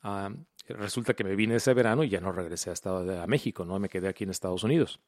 Ah, 0.02 0.30
resulta 0.68 1.14
que 1.14 1.24
me 1.24 1.34
vine 1.34 1.56
ese 1.56 1.74
verano 1.74 2.04
y 2.04 2.08
ya 2.08 2.20
no 2.20 2.32
regresé 2.32 2.70
hasta 2.70 3.22
a 3.22 3.26
México, 3.26 3.64
¿no? 3.64 3.78
Me 3.78 3.88
quedé 3.88 4.08
aquí 4.08 4.24
en 4.24 4.30
Estados 4.30 4.62
Unidos. 4.64 5.00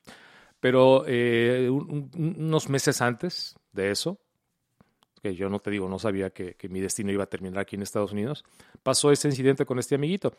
Pero 0.61 1.05
eh, 1.07 1.69
un- 1.71 2.11
un- 2.17 2.37
unos 2.39 2.69
meses 2.69 3.01
antes 3.01 3.57
de 3.73 3.91
eso, 3.91 4.19
que 5.23 5.35
yo 5.35 5.49
no 5.49 5.61
te 5.61 5.71
digo, 5.71 5.89
no 5.89 5.99
sabía 5.99 6.31
que, 6.31 6.55
que 6.55 6.69
mi 6.69 6.81
destino 6.81 7.13
iba 7.13 7.23
a 7.25 7.29
terminar 7.29 7.61
aquí 7.61 7.77
en 7.77 7.83
Estados 7.83 8.13
Unidos, 8.13 8.45
pasó 8.83 9.13
ese 9.13 9.29
incidente 9.29 9.65
con 9.65 9.79
este 9.79 9.95
amiguito. 9.95 10.33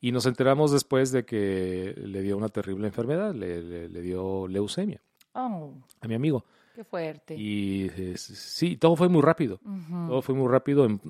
Y 0.00 0.10
nos 0.12 0.26
enteramos 0.26 0.72
después 0.72 1.12
de 1.12 1.24
que 1.24 1.94
le 1.96 2.20
dio 2.20 2.36
una 2.36 2.48
terrible 2.48 2.86
enfermedad, 2.88 3.32
le- 3.34 3.62
le- 3.62 3.88
le 3.88 4.00
dio 4.02 4.46
leucemia 4.48 5.00
Oh, 5.34 5.72
a 6.00 6.08
mi 6.08 6.14
amigo. 6.14 6.44
qué 6.74 6.82
fuerte. 6.84 7.36
Y 7.36 7.86
eh, 7.96 8.14
sí, 8.16 8.76
todo 8.76 8.96
fue 8.96 9.08
muy 9.08 9.22
rápido. 9.22 9.60
Ujú. 9.64 10.08
Todo 10.08 10.22
fue 10.22 10.34
muy 10.34 10.48
rápido. 10.48 10.84
En- 10.84 11.00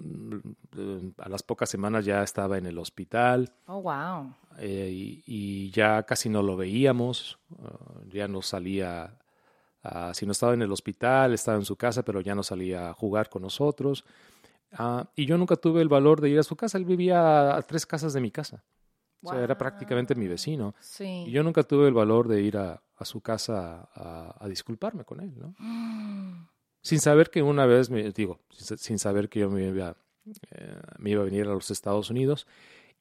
en- 0.76 1.14
a 1.19 1.28
las 1.31 1.43
pocas 1.43 1.71
semanas 1.71 2.04
ya 2.04 2.23
estaba 2.23 2.59
en 2.59 2.66
el 2.66 2.78
hospital 2.78 3.50
Oh, 3.66 3.81
wow. 3.81 4.33
eh, 4.59 4.90
y, 4.93 5.23
y 5.26 5.71
ya 5.71 6.02
casi 6.04 6.28
no 6.28 6.43
lo 6.43 6.57
veíamos. 6.57 7.38
ah, 7.62 8.00
ya 8.12 8.28
no 8.28 8.43
salía, 8.43 9.16
ah, 9.85 10.12
si 10.14 10.26
no 10.26 10.33
estaba 10.33 10.55
en 10.55 10.62
el 10.62 10.73
hospital, 10.73 11.33
estaba 11.33 11.57
en 11.57 11.64
su 11.64 11.76
casa, 11.76 12.03
pero 12.03 12.21
ya 12.21 12.35
no 12.35 12.43
salía 12.43 12.91
a 12.91 12.95
jugar 12.95 13.29
con 13.29 13.43
nosotros. 13.43 14.05
Ah, 14.73 15.09
y 15.14 15.26
yo 15.26 15.38
nunca 15.38 15.57
tuve 15.57 15.83
el 15.83 15.88
valor 15.88 16.21
de 16.21 16.31
ir 16.31 16.38
a 16.38 16.43
su 16.43 16.57
casa. 16.57 16.79
Él 16.79 16.85
vivía 16.85 17.57
a 17.57 17.62
tres 17.62 17.87
casas 17.87 18.12
de 18.12 18.21
mi 18.21 18.31
casa. 18.31 18.64
O 19.23 19.31
sea, 19.31 19.43
era 19.43 19.57
prácticamente 19.57 20.14
mi 20.14 20.29
vecino. 20.29 20.75
Sí. 20.81 21.25
Y 21.26 21.31
yo 21.31 21.43
nunca 21.43 21.62
tuve 21.62 21.88
el 21.88 21.95
valor 21.95 22.29
de 22.29 22.43
ir 22.43 22.59
a, 22.59 22.83
su 23.03 23.21
casa 23.21 23.88
a, 23.95 24.37
a 24.38 24.49
disculparme 24.49 25.05
con 25.05 25.21
él, 25.21 25.33
¿no? 25.38 25.55
Sin 26.83 27.00
saber 27.00 27.31
que 27.31 27.43
una 27.43 27.64
vez, 27.64 27.88
me, 27.88 28.11
digo, 28.12 28.41
sin, 28.50 28.76
sin 28.76 28.99
saber 28.99 29.31
que 29.31 29.41
yo 29.41 29.50
me 29.50 29.69
iba, 29.69 29.97
eh, 30.50 30.81
me 30.99 31.11
iba 31.11 31.23
a 31.23 31.25
venir 31.25 31.47
a 31.47 31.55
los 31.55 31.71
Estados 31.71 32.11
Unidos. 32.11 32.47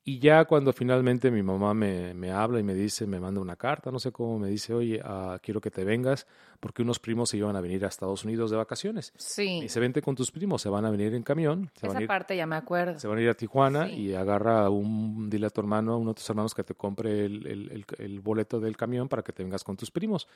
Y 0.06 0.20
ya 0.20 0.44
cuando 0.44 0.74
finalmente 0.74 1.32
mi 1.32 1.42
mamá 1.42 1.74
me, 1.74 2.14
me, 2.14 2.30
habla 2.30 2.60
y 2.60 2.64
me 2.64 2.74
dice, 2.74 3.08
me 3.08 3.22
manda 3.22 3.40
una 3.40 3.56
carta, 3.56 3.90
no 3.90 4.00
sé 4.00 4.12
cómo, 4.12 4.38
me 4.38 4.50
dice, 4.50 4.74
oye, 4.74 5.00
uh, 5.02 5.38
quiero 5.42 5.62
que 5.62 5.72
te 5.72 5.86
vengas 5.86 6.28
porque 6.60 6.82
unos 6.82 7.00
primos 7.00 7.30
se 7.30 7.38
iban 7.38 7.56
a 7.56 7.62
venir 7.62 7.86
a 7.86 7.88
Estados 7.88 8.26
Unidos 8.26 8.52
de 8.52 8.58
vacaciones. 8.58 9.14
Sí. 9.16 9.62
Y 9.64 9.70
se 9.70 9.80
vente 9.80 10.02
con 10.02 10.14
tus 10.16 10.30
primos, 10.30 10.62
se 10.62 10.68
van 10.68 10.84
a 10.84 10.92
venir 10.92 11.14
en 11.14 11.24
camión. 11.24 11.72
Se 11.76 11.86
Esa 11.88 11.94
van 11.94 12.02
ir, 12.02 12.08
parte 12.10 12.36
ya 12.36 12.46
me 12.46 12.58
acuerdo. 12.58 13.00
Se 13.00 13.08
van 13.08 13.18
a 13.18 13.22
ir 13.22 13.30
a 13.30 13.34
Tijuana 13.34 13.88
Sí. 13.88 13.94
y 13.94 14.14
agarra 14.14 14.70
un, 14.70 15.30
dile 15.30 15.48
a 15.48 15.50
tu 15.50 15.62
hermano, 15.62 15.94
a 15.94 15.98
uno 15.98 16.10
de 16.12 16.16
tus 16.16 16.30
hermanos 16.30 16.54
que 16.54 16.66
te 16.66 16.76
compre 16.76 17.24
el, 17.24 17.48
el, 17.48 17.72
el, 17.72 17.86
el 17.98 18.20
boleto 18.20 18.60
del 18.60 18.76
camión 18.76 19.08
para 19.08 19.24
que 19.24 19.32
te 19.32 19.42
vengas 19.42 19.64
con 19.64 19.78
tus 19.78 19.90
primos. 19.90 20.28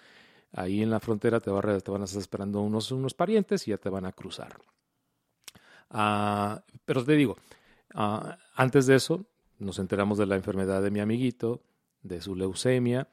Ahí 0.53 0.81
en 0.81 0.89
la 0.89 1.01
frontera 1.01 1.41
te, 1.41 1.51
va, 1.51 1.61
te 1.61 1.91
van 1.91 2.01
a 2.03 2.05
estar 2.05 2.21
esperando 2.21 2.61
unos, 2.61 2.89
unos 2.93 3.13
parientes 3.13 3.67
y 3.67 3.71
ya 3.71 3.77
te 3.77 3.89
van 3.89 4.05
a 4.05 4.13
cruzar. 4.13 4.55
Ah, 5.89 6.63
pero 6.85 7.03
te 7.03 7.13
digo, 7.13 7.35
ah, 7.93 8.37
antes 8.55 8.87
de 8.87 8.95
eso 8.95 9.25
nos 9.59 9.79
enteramos 9.79 10.17
de 10.17 10.25
la 10.25 10.35
enfermedad 10.35 10.81
de 10.81 10.91
mi 10.91 10.99
amiguito, 10.99 11.61
de 12.03 12.21
su 12.21 12.35
leucemia. 12.35 13.07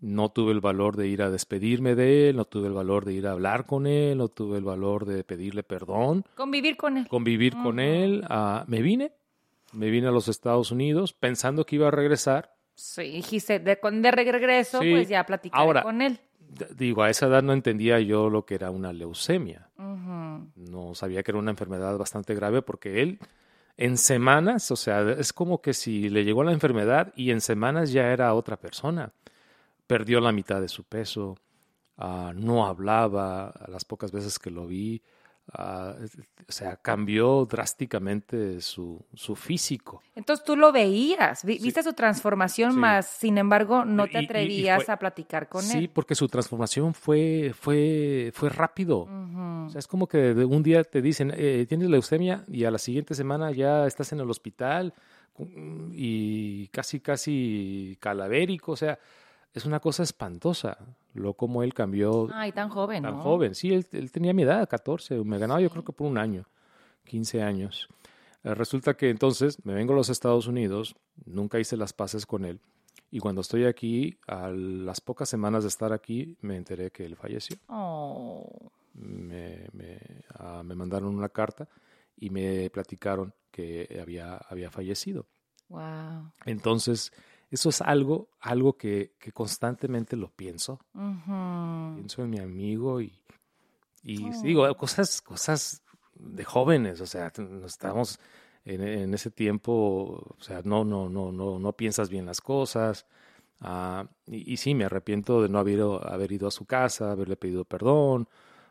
No 0.00 0.30
tuve 0.30 0.52
el 0.52 0.60
valor 0.60 0.96
de 0.96 1.06
ir 1.06 1.22
a 1.22 1.30
despedirme 1.30 1.94
de 1.94 2.28
él, 2.28 2.36
no 2.36 2.44
tuve 2.44 2.66
el 2.66 2.72
valor 2.74 3.04
de 3.04 3.14
ir 3.14 3.26
a 3.26 3.32
hablar 3.32 3.64
con 3.64 3.86
él, 3.86 4.18
no 4.18 4.28
tuve 4.28 4.58
el 4.58 4.64
valor 4.64 5.06
de 5.06 5.24
pedirle 5.24 5.62
perdón, 5.62 6.24
Convivir 6.34 6.76
con 6.76 6.96
él. 6.98 7.08
convivir 7.08 7.54
con 7.54 7.78
él. 7.80 8.22
Ah, 8.28 8.64
me 8.66 8.82
vine, 8.82 9.12
me 9.72 9.90
vine 9.90 10.08
a 10.08 10.10
los 10.10 10.28
Estados 10.28 10.70
Unidos 10.72 11.12
pensando 11.12 11.64
que 11.64 11.76
iba 11.76 11.88
a 11.88 11.92
regresar. 11.92 12.54
Sí, 12.74 13.02
dijiste, 13.02 13.60
de, 13.60 13.78
regreso, 14.10 14.80
Sí. 14.82 14.90
pues 14.90 15.08
ya 15.08 15.24
platicaré 15.24 15.62
Ahora- 15.62 15.82
con 15.82 16.02
él. 16.02 16.18
Digo, 16.76 17.02
a 17.02 17.10
esa 17.10 17.26
edad 17.26 17.42
no 17.42 17.52
entendía 17.52 17.98
yo 18.00 18.28
lo 18.30 18.44
que 18.44 18.56
era 18.56 18.70
una 18.70 18.92
leucemia. 18.92 19.70
No 20.56 20.94
sabía 20.94 21.22
que 21.22 21.30
era 21.30 21.38
una 21.38 21.50
enfermedad 21.50 21.96
bastante 21.98 22.34
grave 22.34 22.62
porque 22.62 23.00
él 23.02 23.18
en 23.76 23.98
semanas, 23.98 24.70
o 24.70 24.76
sea, 24.76 25.02
es 25.12 25.32
como 25.32 25.60
que 25.60 25.74
si 25.74 26.08
le 26.08 26.24
llegó 26.24 26.44
la 26.44 26.52
enfermedad 26.52 27.12
y 27.16 27.30
en 27.30 27.40
semanas 27.40 27.92
ya 27.92 28.12
era 28.12 28.34
otra 28.34 28.56
persona. 28.56 29.12
Perdió 29.86 30.20
la 30.20 30.32
mitad 30.32 30.60
de 30.60 30.68
su 30.68 30.84
peso, 30.84 31.36
ah, 31.98 32.32
no 32.34 32.66
hablaba 32.66 33.48
a 33.48 33.70
las 33.70 33.84
pocas 33.84 34.12
veces 34.12 34.38
que 34.38 34.50
lo 34.50 34.66
vi, 34.66 35.02
ah, 35.52 35.94
o 36.48 36.52
sea, 36.52 36.76
cambió 36.76 37.44
drásticamente 37.46 38.60
su, 38.60 39.04
su 39.14 39.36
físico. 39.36 40.02
Entonces 40.14 40.44
tú 40.44 40.56
lo 40.56 40.72
veías, 40.72 41.44
vi- 41.44 41.58
Sí. 41.58 41.64
viste 41.64 41.82
su 41.82 41.92
transformación, 41.92 42.72
Sí. 42.72 42.78
más 42.78 43.06
sin 43.06 43.38
embargo 43.38 43.84
no 43.84 44.06
te 44.06 44.18
y- 44.18 44.22
y 44.22 44.24
atrevías 44.24 44.84
fue- 44.84 44.94
a 44.94 44.98
platicar 44.98 45.48
con 45.48 45.62
sí, 45.62 45.78
él. 45.78 45.90
porque 45.90 46.14
su 46.14 46.28
transformación 46.28 46.94
fue, 46.94 47.52
fue, 47.58 48.30
fue 48.34 48.48
rápido. 48.48 49.08
O 49.66 49.68
sea, 49.70 49.78
es 49.78 49.86
como 49.86 50.06
que 50.06 50.18
de 50.34 50.44
un 50.44 50.62
día 50.62 50.84
te 50.84 51.00
dicen, 51.02 51.32
eh, 51.36 51.64
tienes 51.68 51.88
leucemia 51.88 52.44
y 52.48 52.64
a 52.64 52.70
la 52.70 52.78
siguiente 52.78 53.14
semana 53.14 53.50
ya 53.52 53.86
estás 53.86 54.12
en 54.12 54.20
el 54.20 54.30
hospital 54.30 54.92
y 55.92 56.68
casi, 56.68 57.00
casi 57.00 57.96
calavérico. 58.00 58.72
O 58.72 58.76
sea, 58.76 58.98
es 59.52 59.64
una 59.64 59.80
cosa 59.80 60.02
espantosa 60.02 60.78
lo 61.14 61.34
como 61.34 61.62
él 61.62 61.72
cambió 61.74 62.28
Ay, 62.32 62.52
tan 62.52 62.68
joven, 62.68 63.02
tan 63.02 63.16
¿no? 63.16 63.22
joven. 63.22 63.54
Sí, 63.54 63.72
él, 63.72 63.86
él 63.92 64.12
tenía 64.12 64.34
mi 64.34 64.42
edad, 64.42 64.68
14. 64.68 65.24
Me 65.24 65.38
ganaba 65.38 65.60
yo 65.60 65.70
creo 65.70 65.84
que 65.84 65.92
por 65.92 66.06
un 66.06 66.18
año, 66.18 66.46
15 67.04 67.42
años. 67.42 67.88
Eh, 68.42 68.54
resulta 68.54 68.94
que 68.94 69.08
entonces 69.10 69.64
me 69.64 69.72
vengo 69.74 69.92
a 69.94 69.96
los 69.96 70.10
Estados 70.10 70.46
Unidos, 70.46 70.94
nunca 71.24 71.58
hice 71.58 71.76
las 71.76 71.92
paces 71.92 72.26
con 72.26 72.44
él. 72.44 72.60
Y 73.10 73.20
cuando 73.20 73.40
estoy 73.40 73.64
aquí, 73.64 74.18
a 74.26 74.48
las 74.50 75.00
pocas 75.00 75.28
semanas 75.28 75.62
de 75.62 75.68
estar 75.68 75.92
aquí, 75.92 76.36
me 76.40 76.56
enteré 76.56 76.90
que 76.90 77.04
él 77.06 77.16
falleció 77.16 77.56
Oh. 77.68 78.70
me, 78.94 79.68
me, 79.72 79.98
ah, 80.34 80.62
me 80.64 80.74
mandaron 80.74 81.14
una 81.14 81.28
carta 81.28 81.68
y 82.16 82.30
me 82.30 82.68
platicaron 82.70 83.32
que 83.52 83.98
había, 84.02 84.36
había 84.36 84.70
fallecido. 84.70 85.26
Wow. 85.68 86.32
Entonces, 86.44 87.12
eso 87.54 87.68
es 87.70 87.80
algo, 87.80 88.28
algo 88.40 88.76
que, 88.76 89.14
que 89.18 89.32
constantemente 89.32 90.16
lo 90.16 90.30
pienso. 90.30 90.78
Pienso 91.96 92.22
en 92.22 92.30
mi 92.30 92.38
amigo 92.38 93.00
y, 93.00 93.20
y 94.02 94.30
Oh. 94.30 94.42
digo, 94.42 94.74
cosas, 94.76 95.22
cosas 95.22 95.82
de 96.14 96.44
jóvenes, 96.44 97.00
o 97.00 97.06
sea, 97.06 97.32
estamos 97.64 98.18
en, 98.64 98.82
en 98.82 99.14
ese 99.14 99.30
tiempo, 99.30 99.72
o 100.38 100.42
sea, 100.42 100.62
no, 100.64 100.84
no, 100.84 101.08
no, 101.08 101.32
no, 101.32 101.58
no 101.58 101.72
piensas 101.72 102.08
bien 102.08 102.26
las 102.26 102.40
cosas. 102.40 103.06
ah, 103.60 104.06
y, 104.26 104.52
y 104.52 104.56
sí, 104.58 104.74
me 104.74 104.84
arrepiento 104.84 105.40
de 105.42 105.48
no 105.48 105.58
haber, 105.58 105.74
ido- 105.74 106.06
haber 106.06 106.32
ido 106.32 106.48
a 106.48 106.50
su 106.50 106.64
casa, 106.66 107.12
haberle 107.12 107.36
pedido 107.36 107.64
perdón. 107.64 108.28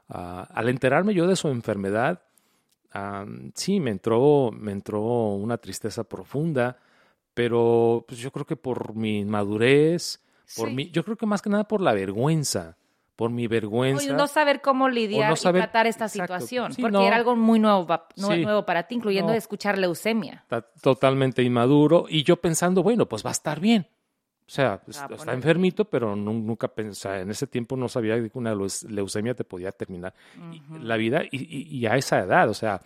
Ah, 0.10 0.48
al 0.54 0.70
enterarme 0.70 1.14
yo 1.14 1.26
de 1.28 1.36
su 1.36 1.48
enfermedad, 1.48 2.22
ah, 2.92 3.26
sí, 3.56 3.80
me 3.80 3.92
entró, 3.92 4.52
me 4.52 4.72
entró 4.72 5.02
una 5.36 5.58
tristeza 5.58 6.04
profunda, 6.04 6.78
pero 7.34 8.06
pues 8.08 8.20
yo 8.20 8.32
creo 8.32 8.46
que 8.46 8.56
por 8.56 8.96
mi 8.96 9.26
madurez, 9.26 10.20
por 10.56 10.70
Sí. 10.70 10.76
mi, 10.76 10.90
yo 10.92 11.04
creo 11.04 11.18
que 11.18 11.26
más 11.26 11.42
que 11.42 11.50
nada 11.50 11.68
por 11.68 11.82
la 11.82 11.94
vergüenza, 11.94 12.78
por 13.16 13.30
mi 13.30 13.48
vergüenza. 13.48 14.12
No 14.14 14.28
saber 14.28 14.62
cómo 14.62 14.90
lidiar 14.90 15.30
no 15.30 15.36
saber- 15.36 15.60
y 15.62 15.64
tratar 15.66 15.88
esta 15.88 16.06
exacto. 16.06 16.34
situación, 16.34 16.74
Sí, 16.74 16.82
porque 16.82 16.94
no. 16.98 17.02
era 17.04 17.16
algo 17.16 17.36
muy 17.36 17.60
nuevo, 17.60 17.86
nue- 17.88 18.36
Sí. 18.36 18.44
nuevo 18.44 18.66
para 18.66 18.84
ti, 18.84 18.96
incluyendo 18.96 19.32
No. 19.32 19.38
escuchar 19.38 19.78
leucemia. 19.78 20.42
está 20.44 20.62
totalmente 20.82 21.42
inmaduro 21.44 22.06
y 22.10 22.24
yo 22.24 22.38
pensando, 22.38 22.82
bueno, 22.84 23.08
pues 23.08 23.24
va 23.26 23.30
a 23.30 23.34
estar 23.34 23.60
bien. 23.60 23.88
O 24.46 24.50
sea, 24.50 24.82
va 25.00 25.06
a 25.14 25.16
está, 25.16 25.34
enfermito, 25.34 25.86
pero 25.86 26.16
nu- 26.18 26.34
nunca 26.34 26.68
pensé, 26.68 27.22
en 27.22 27.32
ese 27.32 27.48
tiempo 27.48 27.78
no 27.78 27.88
sabía 27.88 28.16
que 28.18 28.38
una 28.38 28.54
leu- 28.54 28.90
leucemia 28.90 29.34
te 29.36 29.46
podía 29.46 29.72
terminar 29.72 30.14
la 30.82 30.98
vida 30.98 31.24
y, 31.24 31.38
y- 31.38 31.78
y 31.78 31.86
a 31.86 31.96
esa 31.96 32.20
edad, 32.20 32.50
o 32.50 32.54
sea, 32.54 32.82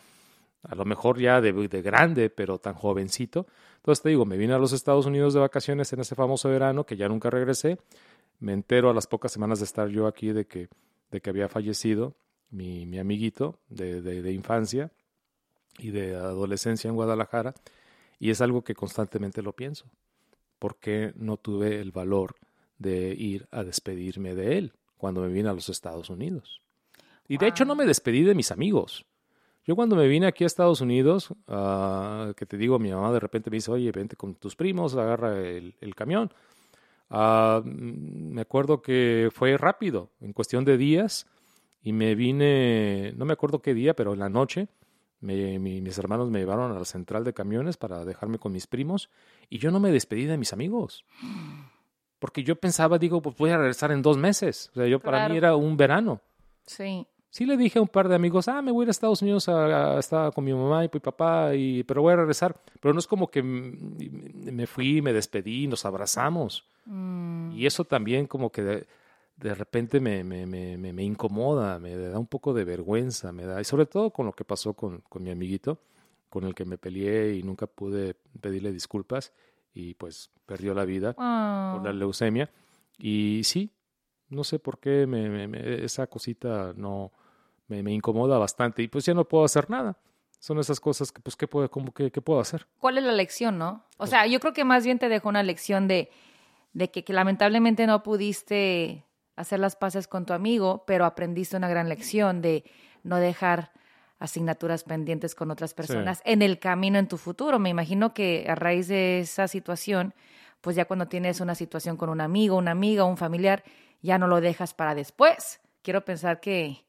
a 0.64 0.76
lo 0.76 0.86
mejor 0.86 1.20
ya 1.20 1.42
de, 1.42 1.52
de 1.68 1.82
grande, 1.82 2.30
pero 2.30 2.60
tan 2.60 2.76
jovencito. 2.76 3.48
Entonces 3.88 4.04
te 4.04 4.10
digo, 4.10 4.26
me 4.26 4.36
vine 4.36 4.52
a 4.54 4.58
los 4.58 4.74
Estados 4.74 5.06
Unidos 5.06 5.34
de 5.34 5.40
vacaciones 5.40 5.94
en 5.94 6.02
ese 6.02 6.14
famoso 6.14 6.50
verano 6.50 6.86
que 6.86 6.98
ya 6.98 7.08
nunca 7.08 7.30
regresé. 7.30 7.78
Me 8.38 8.52
entero 8.52 8.90
a 8.90 8.94
las 8.94 9.08
pocas 9.08 9.32
semanas 9.32 9.60
de 9.60 9.64
estar 9.66 9.88
yo 9.88 10.08
aquí 10.08 10.34
de 10.34 10.46
que, 10.46 10.68
de 11.10 11.22
que 11.22 11.30
había 11.30 11.48
fallecido 11.48 12.14
mi, 12.50 12.86
mi 12.86 13.00
amiguito 13.00 13.62
de, 13.70 14.02
de- 14.02 14.22
de 14.22 14.34
infancia 14.34 14.92
y 15.78 15.92
de 15.92 16.18
adolescencia 16.18 16.90
en 16.90 16.96
Guadalajara. 16.96 17.54
Y 18.20 18.30
es 18.30 18.42
algo 18.42 18.62
que 18.62 18.76
constantemente 18.76 19.42
lo 19.42 19.54
pienso. 19.54 19.86
¿Por 20.60 20.76
qué 20.80 21.14
no 21.16 21.38
tuve 21.38 21.80
el 21.80 21.94
valor 21.94 22.36
de 22.80 23.16
ir 23.18 23.48
a 23.52 23.64
despedirme 23.64 24.36
de 24.36 24.58
él 24.58 24.74
cuando 24.98 25.22
me 25.22 25.30
vine 25.30 25.48
a 25.48 25.54
los 25.54 25.70
Estados 25.70 26.10
Unidos? 26.10 26.62
Y 27.30 27.38
de 27.38 27.48
hecho 27.48 27.64
no 27.64 27.74
me 27.74 27.86
despedí 27.86 28.24
de 28.24 28.36
mis 28.36 28.52
amigos. 28.52 29.06
Yo 29.68 29.76
cuando 29.76 29.96
me 29.98 30.08
vine 30.08 30.28
aquí 30.28 30.46
a 30.46 30.48
Estados 30.48 30.80
Unidos, 30.82 31.34
ah, 31.48 32.32
que 32.38 32.46
te 32.46 32.58
digo, 32.58 32.80
mi 32.80 32.90
mamá 32.90 33.12
de 33.12 33.20
repente 33.20 33.50
me 33.50 33.58
dice, 33.58 33.70
oye, 33.70 33.92
vente 33.92 34.16
con 34.16 34.34
tus 34.36 34.56
primos, 34.56 34.96
agarra 34.96 35.38
el, 35.38 35.76
el 35.82 35.94
camión. 35.94 36.32
Ah, 37.10 37.62
mm, 37.64 38.34
me 38.34 38.42
acuerdo 38.42 38.82
que 38.82 39.30
fue 39.34 39.58
rápido, 39.58 40.10
en 40.22 40.32
cuestión 40.34 40.64
de 40.64 40.78
días, 40.78 41.28
y 41.84 41.92
me 41.92 42.16
vine, 42.16 43.14
no 43.18 43.26
me 43.26 43.34
acuerdo 43.34 43.62
qué 43.62 43.74
día, 43.74 43.94
pero 43.94 44.14
en 44.14 44.20
la 44.20 44.30
noche, 44.30 44.70
me- 45.20 45.60
mi- 45.60 45.82
mis 45.82 45.98
hermanos 45.98 46.30
me 46.30 46.40
llevaron 46.40 46.72
a 46.72 46.80
la 46.80 46.86
central 46.86 47.24
de 47.26 47.34
camiones 47.34 47.76
para 47.76 48.06
dejarme 48.06 48.40
con 48.40 48.54
mis 48.54 48.68
primos, 48.68 49.10
y 49.50 49.58
yo 49.60 49.70
no 49.72 49.80
me 49.82 49.92
despedí 49.92 50.26
de 50.26 50.38
mis 50.38 50.54
amigos. 50.54 51.04
Porque 52.20 52.44
yo 52.44 52.56
pensaba, 52.56 52.98
digo, 52.98 53.22
pues 53.22 53.36
voy 53.38 53.50
a 53.52 53.58
regresar 53.58 53.92
en 53.92 54.02
dos 54.02 54.18
meses. 54.18 54.70
O 54.72 54.76
sea, 54.80 54.88
yo 54.88 55.00
para 55.00 55.18
mí 55.32 55.38
era 55.38 55.56
un 55.56 55.76
verano. 55.78 56.22
Sí. 56.66 57.06
Sí 57.38 57.46
le 57.46 57.56
dije 57.56 57.78
a 57.78 57.84
un 57.84 57.88
par 57.88 58.10
de 58.10 58.16
amigos, 58.16 58.48
ah, 58.48 58.64
me 58.64 58.72
voy 58.72 58.82
a 58.82 58.86
ir 58.86 58.90
a 58.90 58.92
Estados 58.92 59.22
Unidos 59.22 59.48
a, 59.48 59.96
a 59.96 60.00
estar 60.00 60.34
con 60.34 60.44
mi 60.44 60.52
mamá 60.56 60.84
y 60.84 60.90
mi 60.92 61.00
papá, 61.00 61.54
y, 61.54 61.84
pero 61.84 62.02
voy 62.02 62.14
a 62.14 62.16
regresar. 62.16 62.60
Pero 62.82 62.94
no 62.96 63.00
es 63.00 63.06
como 63.06 63.30
que 63.30 63.44
me 63.44 64.66
fui, 64.66 65.04
me 65.04 65.14
despedí, 65.14 65.68
nos 65.68 65.86
abrazamos. 65.86 66.66
Mm. 66.86 67.52
Y 67.52 67.68
eso 67.68 67.86
también 67.86 68.26
como 68.26 68.52
que 68.52 68.64
de, 68.64 68.88
de 69.36 69.54
repente 69.54 70.00
me, 70.00 70.24
me, 70.24 70.48
me, 70.48 70.80
me, 70.80 70.92
me 70.92 71.04
incomoda, 71.04 71.78
me 71.78 71.96
da 71.96 72.18
un 72.18 72.26
poco 72.26 72.56
de 72.56 72.64
vergüenza, 72.64 73.32
me 73.32 73.46
da, 73.46 73.62
y 73.62 73.66
sobre 73.66 73.86
todo 73.86 74.10
con 74.10 74.26
lo 74.26 74.34
que 74.34 74.44
pasó 74.44 74.74
con, 74.74 75.02
con 75.08 75.22
mi 75.22 75.30
amiguito, 75.30 75.78
con 76.32 76.44
el 76.44 76.56
que 76.56 76.66
me 76.66 76.80
peleé 76.80 77.36
y 77.36 77.44
nunca 77.44 77.68
pude 77.68 78.16
pedirle 78.42 78.72
disculpas 78.72 79.32
y 79.76 79.94
pues 79.94 80.32
perdió 80.48 80.74
la 80.74 80.86
vida 80.86 81.14
Ah. 81.20 81.74
por 81.76 81.86
la 81.86 81.94
leucemia. 81.94 82.50
Y 82.98 83.42
sí, 83.44 83.70
no 84.30 84.44
sé 84.44 84.58
por 84.58 84.80
qué 84.80 85.06
esa 85.84 86.08
cosita 86.08 86.74
no 86.76 87.12
me, 87.68 87.84
me 87.84 87.94
incomoda 87.94 88.38
bastante 88.38 88.82
y 88.82 88.88
pues 88.88 89.06
ya 89.06 89.14
no 89.14 89.28
puedo 89.28 89.46
hacer 89.46 89.70
nada. 89.70 89.98
Son 90.40 90.60
esas 90.60 90.80
cosas 90.80 91.12
que 91.12 91.20
pues 91.22 91.36
qué 91.36 91.48
puedo, 91.48 91.70
como 91.70 91.92
que, 91.92 92.12
qué 92.12 92.22
puedo 92.22 92.40
hacer. 92.40 92.68
¿Cuál 92.80 92.98
es 92.98 93.04
la 93.04 93.12
lección, 93.12 93.58
no? 93.58 93.84
O 93.98 94.06
sea, 94.06 94.28
yo 94.28 94.40
creo 94.40 94.54
que 94.54 94.64
más 94.64 94.86
bien 94.86 95.00
te 95.00 95.10
dejó 95.10 95.30
una 95.30 95.44
lección 95.44 95.88
de, 95.88 96.12
de 96.74 96.92
que, 96.92 97.04
que 97.04 97.14
lamentablemente 97.14 97.88
no 97.88 98.04
pudiste 98.04 99.04
hacer 99.36 99.60
las 99.60 99.76
paces 99.76 100.08
con 100.08 100.26
tu 100.26 100.34
amigo, 100.34 100.84
pero 100.86 101.06
aprendiste 101.06 101.58
una 101.58 101.70
gran 101.70 101.90
lección 101.90 102.42
de 102.42 102.64
no 103.04 103.18
dejar 103.18 103.72
asignaturas 104.20 104.84
pendientes 104.84 105.36
con 105.36 105.52
otras 105.52 105.74
personas 105.74 106.22
en 106.26 106.42
el 106.42 106.60
camino 106.60 106.98
en 106.98 107.08
tu 107.08 107.18
futuro. 107.18 107.60
Me 107.60 107.70
imagino 107.70 108.14
que 108.14 108.48
a 108.50 108.56
raíz 108.56 108.88
de 108.88 109.20
esa 109.20 109.48
situación, 109.48 110.14
pues 110.62 110.76
ya 110.76 110.86
cuando 110.86 111.08
tienes 111.08 111.40
una 111.40 111.56
situación 111.56 111.98
con 111.98 112.10
un 112.10 112.22
amigo, 112.22 112.58
una 112.58 112.72
amiga, 112.72 113.06
un 113.06 113.18
familiar, 113.18 113.64
ya 114.02 114.18
no 114.18 114.28
lo 114.28 114.42
dejas 114.42 114.74
para 114.74 114.96
después. 114.96 115.62
Quiero 115.84 116.04
pensar 116.04 116.40
que, 116.40 116.87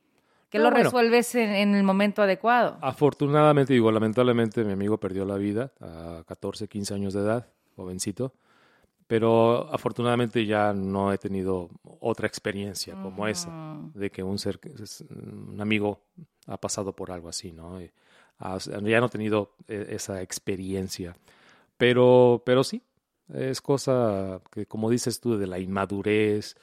que 0.49 0.59
No, 0.59 0.64
lo 0.64 0.71
bueno. 0.71 0.85
resuelves 0.85 1.35
en, 1.35 1.50
en 1.50 1.75
el 1.75 1.83
momento 1.83 2.23
adecuado. 2.23 2.78
Afortunadamente, 2.81 3.73
digo, 3.73 3.90
lamentablemente 3.93 4.64
mi 4.64 4.73
amigo 4.73 4.99
perdió 4.99 5.25
la 5.25 5.37
vida 5.37 5.73
a 5.81 6.23
14, 6.26 6.69
15 6.69 6.95
años 6.95 7.14
de 7.14 7.21
edad, 7.21 7.47
jovencito, 7.76 8.33
pero 9.09 9.73
afortunadamente 9.73 10.45
ya 10.45 10.75
no 10.75 11.12
he 11.12 11.19
tenido 11.19 11.71
otra 12.00 12.26
experiencia 12.26 12.95
como 12.95 13.26
esa, 13.26 13.78
de 13.95 14.11
que 14.11 14.23
un 14.23 14.38
ser, 14.38 14.61
un 15.11 15.59
amigo 15.61 16.02
ha 16.47 16.59
pasado 16.59 16.93
por 16.93 17.11
algo 17.11 17.28
así, 17.28 17.50
¿no? 17.50 17.81
Y, 17.81 17.90
ya 18.85 19.00
no 19.00 19.07
he 19.07 19.09
tenido 19.09 19.55
eh, 19.67 19.88
esa 19.90 20.23
experiencia, 20.23 21.17
pero, 21.76 22.43
pero 22.45 22.62
sí, 22.62 22.83
es 23.33 23.61
cosa 23.61 24.40
que, 24.52 24.67
como 24.67 24.90
dices 24.90 25.21
tú, 25.21 25.37
de 25.37 25.47
la 25.47 25.59
inmadurez, 25.59 26.57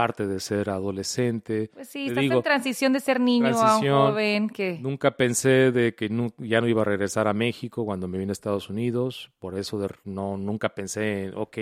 parte 0.00 0.26
de 0.28 0.38
ser 0.38 0.70
adolescente. 0.70 1.70
Pues 1.74 1.88
sí, 1.88 2.04
Te 2.04 2.08
estás 2.10 2.22
digo, 2.22 2.34
en 2.36 2.42
transición 2.42 2.92
de 2.92 3.00
ser 3.00 3.18
niño 3.20 3.48
a 3.48 3.78
un 3.78 3.88
joven 3.88 4.48
que... 4.48 4.78
Nunca 4.80 5.16
pensé 5.16 5.72
de 5.72 5.94
que 5.96 6.08
nu- 6.08 6.32
ya 6.38 6.60
no 6.60 6.68
iba 6.68 6.82
a 6.82 6.84
regresar 6.84 7.26
a 7.26 7.32
México 7.34 7.84
cuando 7.84 8.06
me 8.06 8.18
vine 8.18 8.30
a 8.30 8.32
Estados 8.32 8.70
Unidos. 8.70 9.30
Por 9.40 9.58
eso 9.58 9.78
de- 9.80 9.88
no, 10.04 10.36
nunca 10.36 10.68
pensé, 10.68 11.24
en, 11.24 11.34
ok, 11.36 11.56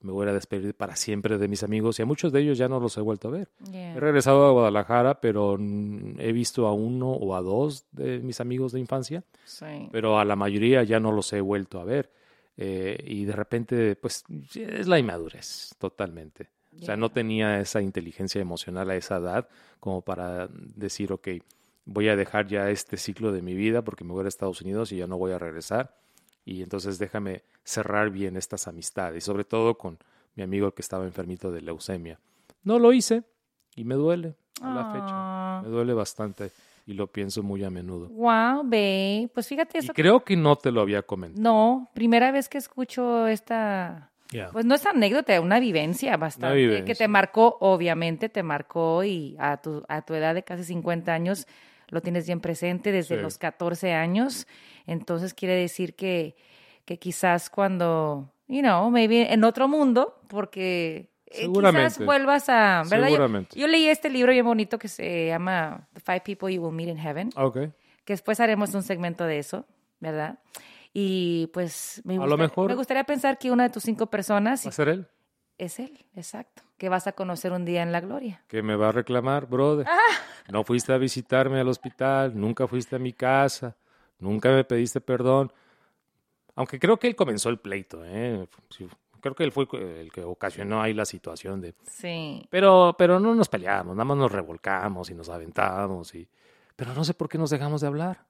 me 0.00 0.12
voy 0.12 0.28
a 0.28 0.32
despedir 0.32 0.74
para 0.74 0.96
siempre 0.96 1.38
de 1.38 1.48
mis 1.48 1.62
amigos. 1.62 1.98
Y 1.98 2.02
a 2.02 2.06
muchos 2.06 2.30
de 2.32 2.40
ellos 2.40 2.58
ya 2.58 2.68
no 2.68 2.78
los 2.78 2.96
he 2.98 3.00
vuelto 3.00 3.28
a 3.28 3.30
ver. 3.30 3.48
Yeah. 3.70 3.94
He 3.94 4.00
regresado 4.00 4.44
a 4.46 4.50
Guadalajara, 4.52 5.20
pero 5.20 5.56
he 5.58 6.32
visto 6.32 6.66
a 6.66 6.74
uno 6.74 7.10
o 7.10 7.34
a 7.34 7.40
dos 7.40 7.86
de 7.92 8.18
mis 8.20 8.40
amigos 8.40 8.72
de 8.72 8.80
infancia. 8.80 9.24
Sí. 9.44 9.88
Pero 9.92 10.18
a 10.18 10.24
la 10.24 10.36
mayoría 10.36 10.82
ya 10.82 11.00
no 11.00 11.10
los 11.12 11.32
he 11.32 11.40
vuelto 11.40 11.80
a 11.80 11.84
ver. 11.84 12.10
Eh, 12.56 13.02
y 13.06 13.24
de 13.24 13.32
repente, 13.32 13.96
pues, 13.96 14.24
es 14.54 14.86
la 14.88 14.98
inmadurez, 14.98 15.74
totalmente. 15.78 16.50
O 16.80 16.84
sea, 16.84 16.96
no 16.96 17.10
tenía 17.10 17.60
esa 17.60 17.80
inteligencia 17.82 18.40
emocional 18.40 18.90
a 18.90 18.96
esa 18.96 19.16
edad 19.18 19.48
como 19.80 20.00
para 20.02 20.48
decir, 20.48 21.12
ok, 21.12 21.28
voy 21.84 22.08
a 22.08 22.16
dejar 22.16 22.46
ya 22.46 22.70
este 22.70 22.96
ciclo 22.96 23.32
de 23.32 23.42
mi 23.42 23.54
vida 23.54 23.82
porque 23.82 24.04
me 24.04 24.12
voy 24.12 24.24
a 24.24 24.28
Estados 24.28 24.60
Unidos 24.62 24.92
y 24.92 24.96
ya 24.98 25.06
no 25.06 25.18
voy 25.18 25.32
a 25.32 25.38
regresar. 25.38 25.94
Y 26.44 26.62
entonces 26.62 26.98
déjame 26.98 27.42
cerrar 27.64 28.10
bien 28.10 28.36
estas 28.36 28.66
amistades, 28.68 29.24
sobre 29.24 29.44
todo 29.44 29.76
con 29.76 29.98
mi 30.34 30.42
amigo 30.42 30.72
que 30.72 30.82
estaba 30.82 31.04
enfermito 31.04 31.52
de 31.52 31.60
leucemia. 31.62 32.18
No 32.64 32.78
lo 32.78 32.92
hice 32.92 33.22
y 33.76 33.84
me 33.84 33.94
duele 33.94 34.34
a 34.60 34.74
la 34.74 34.92
fecha. 34.92 35.06
Ah. 35.10 35.60
Me 35.64 35.68
duele 35.70 35.92
bastante 35.94 36.50
y 36.86 36.94
lo 36.94 37.06
pienso 37.08 37.42
muy 37.42 37.62
a 37.64 37.70
menudo. 37.70 38.08
Wow, 38.08 38.62
babe. 38.64 39.28
Pues 39.34 39.46
fíjate 39.46 39.78
Y 39.78 39.80
eso. 39.84 39.92
creo 39.92 40.24
que 40.24 40.36
no 40.36 40.56
te 40.56 40.70
lo 40.72 40.80
había 40.80 41.02
comentado. 41.02 41.42
No, 41.42 41.90
primera 41.94 42.32
vez 42.32 42.48
que 42.48 42.58
escucho 42.58 43.26
esta, 43.26 44.11
Ya. 44.32 44.48
pues 44.50 44.64
no 44.64 44.74
es 44.74 44.84
anécdota, 44.86 45.40
una 45.40 45.60
vivencia 45.60 46.16
bastante, 46.16 46.56
vivencia. 46.56 46.84
que 46.86 46.94
te 46.94 47.06
marcó, 47.08 47.58
obviamente 47.60 48.28
te 48.28 48.42
marcó 48.42 49.04
y 49.04 49.36
a 49.38 49.58
tu, 49.58 49.84
a 49.88 50.02
tu 50.02 50.14
edad 50.14 50.34
de 50.34 50.42
casi 50.42 50.64
50 50.64 51.12
años 51.12 51.46
lo 51.88 52.00
tienes 52.00 52.26
bien 52.26 52.40
presente 52.40 52.90
desde 52.90 53.16
Sí. 53.16 53.22
los 53.22 53.36
14 53.38 53.92
años, 53.92 54.46
entonces 54.86 55.34
quiere 55.34 55.54
decir 55.54 55.94
que, 55.94 56.34
que 56.86 56.98
quizás 56.98 57.50
cuando, 57.50 58.32
you 58.48 58.60
know, 58.62 58.90
maybe 58.90 59.32
en 59.32 59.44
otro 59.44 59.68
mundo, 59.68 60.18
porque 60.28 61.10
eh, 61.26 61.30
quizás 61.32 61.40
Seguramente. 61.42 62.04
vuelvas 62.04 62.48
a, 62.48 62.82
¿verdad? 62.90 63.06
Yo- 63.08 63.14
Seguramente. 63.16 63.58
Yo, 63.60 63.66
leí 63.66 63.86
este 63.88 64.08
libro 64.10 64.32
bien 64.32 64.44
bonito 64.46 64.78
que 64.78 64.88
se 64.88 65.26
llama 65.28 65.86
The 65.92 66.00
Five 66.00 66.20
People 66.24 66.52
You 66.54 66.62
Will 66.64 66.74
Meet 66.74 66.88
in 66.88 66.98
Heaven 66.98 67.30
Ah, 67.36 67.44
Ok. 67.46 67.56
que 68.04 68.12
después 68.14 68.40
haremos 68.40 68.74
un 68.74 68.82
segmento 68.82 69.24
de 69.24 69.38
eso, 69.38 69.66
¿verdad? 70.00 70.38
Y 70.92 71.46
pues 71.54 72.02
me, 72.04 72.14
A 72.14 72.18
lo 72.18 72.22
gusta- 72.24 72.36
mejor- 72.36 72.68
me 72.68 72.74
gustaría 72.74 73.04
pensar 73.04 73.38
que 73.38 73.50
una 73.50 73.64
de 73.64 73.70
tus 73.70 73.82
cinco 73.82 74.06
personas 74.06 74.64
¿Va 74.66 74.70
a 74.70 74.72
ser 74.72 74.88
él? 74.88 75.06
es 75.58 75.78
él, 75.78 76.04
exacto, 76.14 76.62
que 76.76 76.88
vas 76.88 77.06
a 77.06 77.12
conocer 77.12 77.52
un 77.52 77.64
día 77.64 77.82
en 77.82 77.92
la 77.92 78.00
gloria. 78.00 78.42
que 78.48 78.62
me 78.62 78.76
va 78.76 78.88
a 78.88 78.92
reclamar, 78.92 79.46
brother. 79.46 79.86
No 80.50 80.64
fuiste 80.64 80.92
a 80.92 80.98
visitarme 80.98 81.60
al 81.60 81.68
hospital, 81.68 82.32
nunca 82.38 82.66
fuiste 82.66 82.96
a 82.96 82.98
mi 82.98 83.12
casa, 83.12 83.76
nunca 84.18 84.50
me 84.50 84.64
pediste 84.64 85.00
perdón. 85.00 85.52
Aunque 86.56 86.78
creo 86.78 86.98
que 86.98 87.06
él 87.06 87.16
comenzó 87.16 87.48
el 87.48 87.58
pleito, 87.58 88.02
¿eh? 88.04 88.46
Sí, 88.68 88.86
creo 89.20 89.34
que 89.34 89.44
él 89.44 89.52
fue 89.52 89.66
el 89.72 90.12
que 90.12 90.22
ocasionó 90.22 90.82
ahí 90.82 90.92
la 90.92 91.06
situación 91.06 91.60
de... 91.62 91.74
Sí. 91.86 92.46
Pero, 92.50 92.94
pero 92.98 93.18
no 93.18 93.34
nos 93.34 93.48
peleamos, 93.48 93.94
nada 93.96 94.04
más 94.04 94.18
nos 94.18 94.30
revolcamos 94.32 95.08
y 95.08 95.14
nos 95.14 95.30
aventamos. 95.30 96.14
Y... 96.14 96.28
Pero 96.76 96.92
no 96.92 97.04
sé 97.04 97.14
por 97.14 97.28
qué 97.30 97.38
nos 97.38 97.48
dejamos 97.48 97.80
de 97.80 97.86
hablar. 97.86 98.26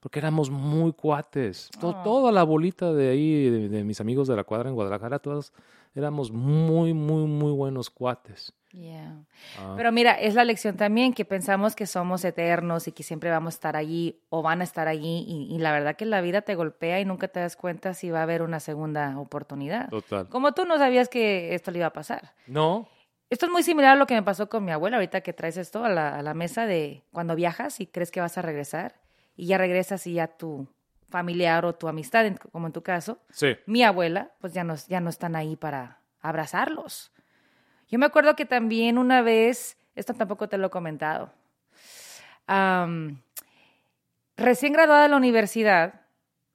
Porque 0.00 0.18
éramos 0.18 0.50
muy 0.50 0.92
cuates. 0.92 1.70
Ah. 1.76 2.02
Toda 2.02 2.32
la 2.32 2.42
bolita 2.42 2.92
de 2.92 3.10
ahí, 3.10 3.50
de, 3.50 3.68
de 3.68 3.84
mis 3.84 4.00
amigos 4.00 4.28
de 4.28 4.36
la 4.36 4.44
cuadra 4.44 4.68
en 4.68 4.74
Guadalajara, 4.74 5.18
todos 5.18 5.52
éramos 5.94 6.32
muy, 6.32 6.94
muy, 6.94 7.26
muy 7.26 7.52
buenos 7.52 7.90
cuates. 7.90 8.52
Yeah. 8.72 9.24
Ah. 9.58 9.74
Pero 9.76 9.90
mira, 9.90 10.12
es 10.12 10.34
la 10.34 10.44
lección 10.44 10.76
también 10.76 11.12
que 11.12 11.24
pensamos 11.24 11.74
que 11.74 11.86
somos 11.86 12.24
eternos 12.24 12.86
y 12.86 12.92
que 12.92 13.02
siempre 13.02 13.28
vamos 13.28 13.54
a 13.54 13.56
estar 13.56 13.76
allí 13.76 14.20
o 14.28 14.42
van 14.42 14.60
a 14.60 14.64
estar 14.64 14.86
allí 14.86 15.24
y, 15.26 15.52
y 15.52 15.58
la 15.58 15.72
verdad 15.72 15.96
que 15.96 16.06
la 16.06 16.20
vida 16.20 16.42
te 16.42 16.54
golpea 16.54 17.00
y 17.00 17.04
nunca 17.04 17.26
te 17.28 17.40
das 17.40 17.56
cuenta 17.56 17.94
si 17.94 18.10
va 18.10 18.20
a 18.20 18.22
haber 18.22 18.42
una 18.42 18.60
segunda 18.60 19.18
oportunidad. 19.18 19.88
Total. 19.90 20.28
Como 20.28 20.52
tú 20.52 20.66
no 20.66 20.78
sabías 20.78 21.08
que 21.08 21.54
esto 21.54 21.72
le 21.72 21.78
iba 21.78 21.88
a 21.88 21.92
pasar. 21.92 22.32
No, 22.46 22.88
Esto 23.28 23.46
es 23.46 23.52
muy 23.52 23.64
similar 23.64 23.92
a 23.92 23.96
lo 23.96 24.06
que 24.06 24.14
me 24.14 24.22
pasó 24.22 24.48
con 24.48 24.64
mi 24.64 24.70
abuela 24.70 24.98
ahorita 24.98 25.20
que 25.22 25.32
traes 25.32 25.56
esto 25.56 25.84
a 25.84 25.88
la, 25.88 26.16
a 26.16 26.22
la 26.22 26.34
mesa 26.34 26.66
de 26.66 27.02
cuando 27.12 27.34
viajas 27.34 27.80
y 27.80 27.86
crees 27.86 28.12
que 28.12 28.20
vas 28.20 28.38
a 28.38 28.42
regresar 28.42 29.00
y 29.40 29.46
ya 29.46 29.56
regresas 29.56 30.06
y 30.06 30.12
ya 30.12 30.26
tu 30.26 30.68
familiar 31.08 31.64
o 31.64 31.74
tu 31.74 31.88
amistad, 31.88 32.26
como 32.52 32.66
en 32.66 32.72
tu 32.74 32.82
caso, 32.82 33.18
sí. 33.30 33.56
mi 33.66 33.82
abuela, 33.82 34.32
pues 34.38 34.52
ya 34.52 34.64
no, 34.64 34.74
ya 34.86 35.00
no 35.00 35.08
están 35.08 35.34
ahí 35.34 35.56
para 35.56 35.98
abrazarlos. 36.20 37.10
Yo 37.88 37.98
me 37.98 38.04
acuerdo 38.04 38.36
que 38.36 38.44
también 38.44 38.98
una 38.98 39.22
vez, 39.22 39.78
esto 39.94 40.12
tampoco 40.12 40.48
te 40.48 40.58
lo 40.58 40.66
he 40.66 40.70
comentado, 40.70 41.32
recién 44.36 44.72
graduada 44.72 45.02
de 45.04 45.08
la 45.08 45.16
universidad, 45.16 46.02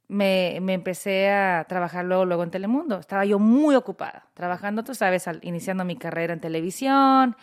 me, 0.08 0.60
me 0.62 0.74
empecé 0.74 1.32
a 1.32 1.65
trabajar 1.67 2.06
luego, 2.06 2.26
luego 2.26 2.43
en 2.43 2.52
Telemundo. 2.52 3.00
Estaba 3.00 3.26
yo 3.26 3.39
muy 3.39 3.76
ocupada, 3.76 4.28
trabajando, 4.36 4.84
tú 4.84 4.93
sabes, 4.93 5.28
al- 5.28 5.39
iniciando 5.41 5.84
mi 5.86 5.95
carrera 5.98 6.34
en 6.34 6.39
televisión. 6.39 7.36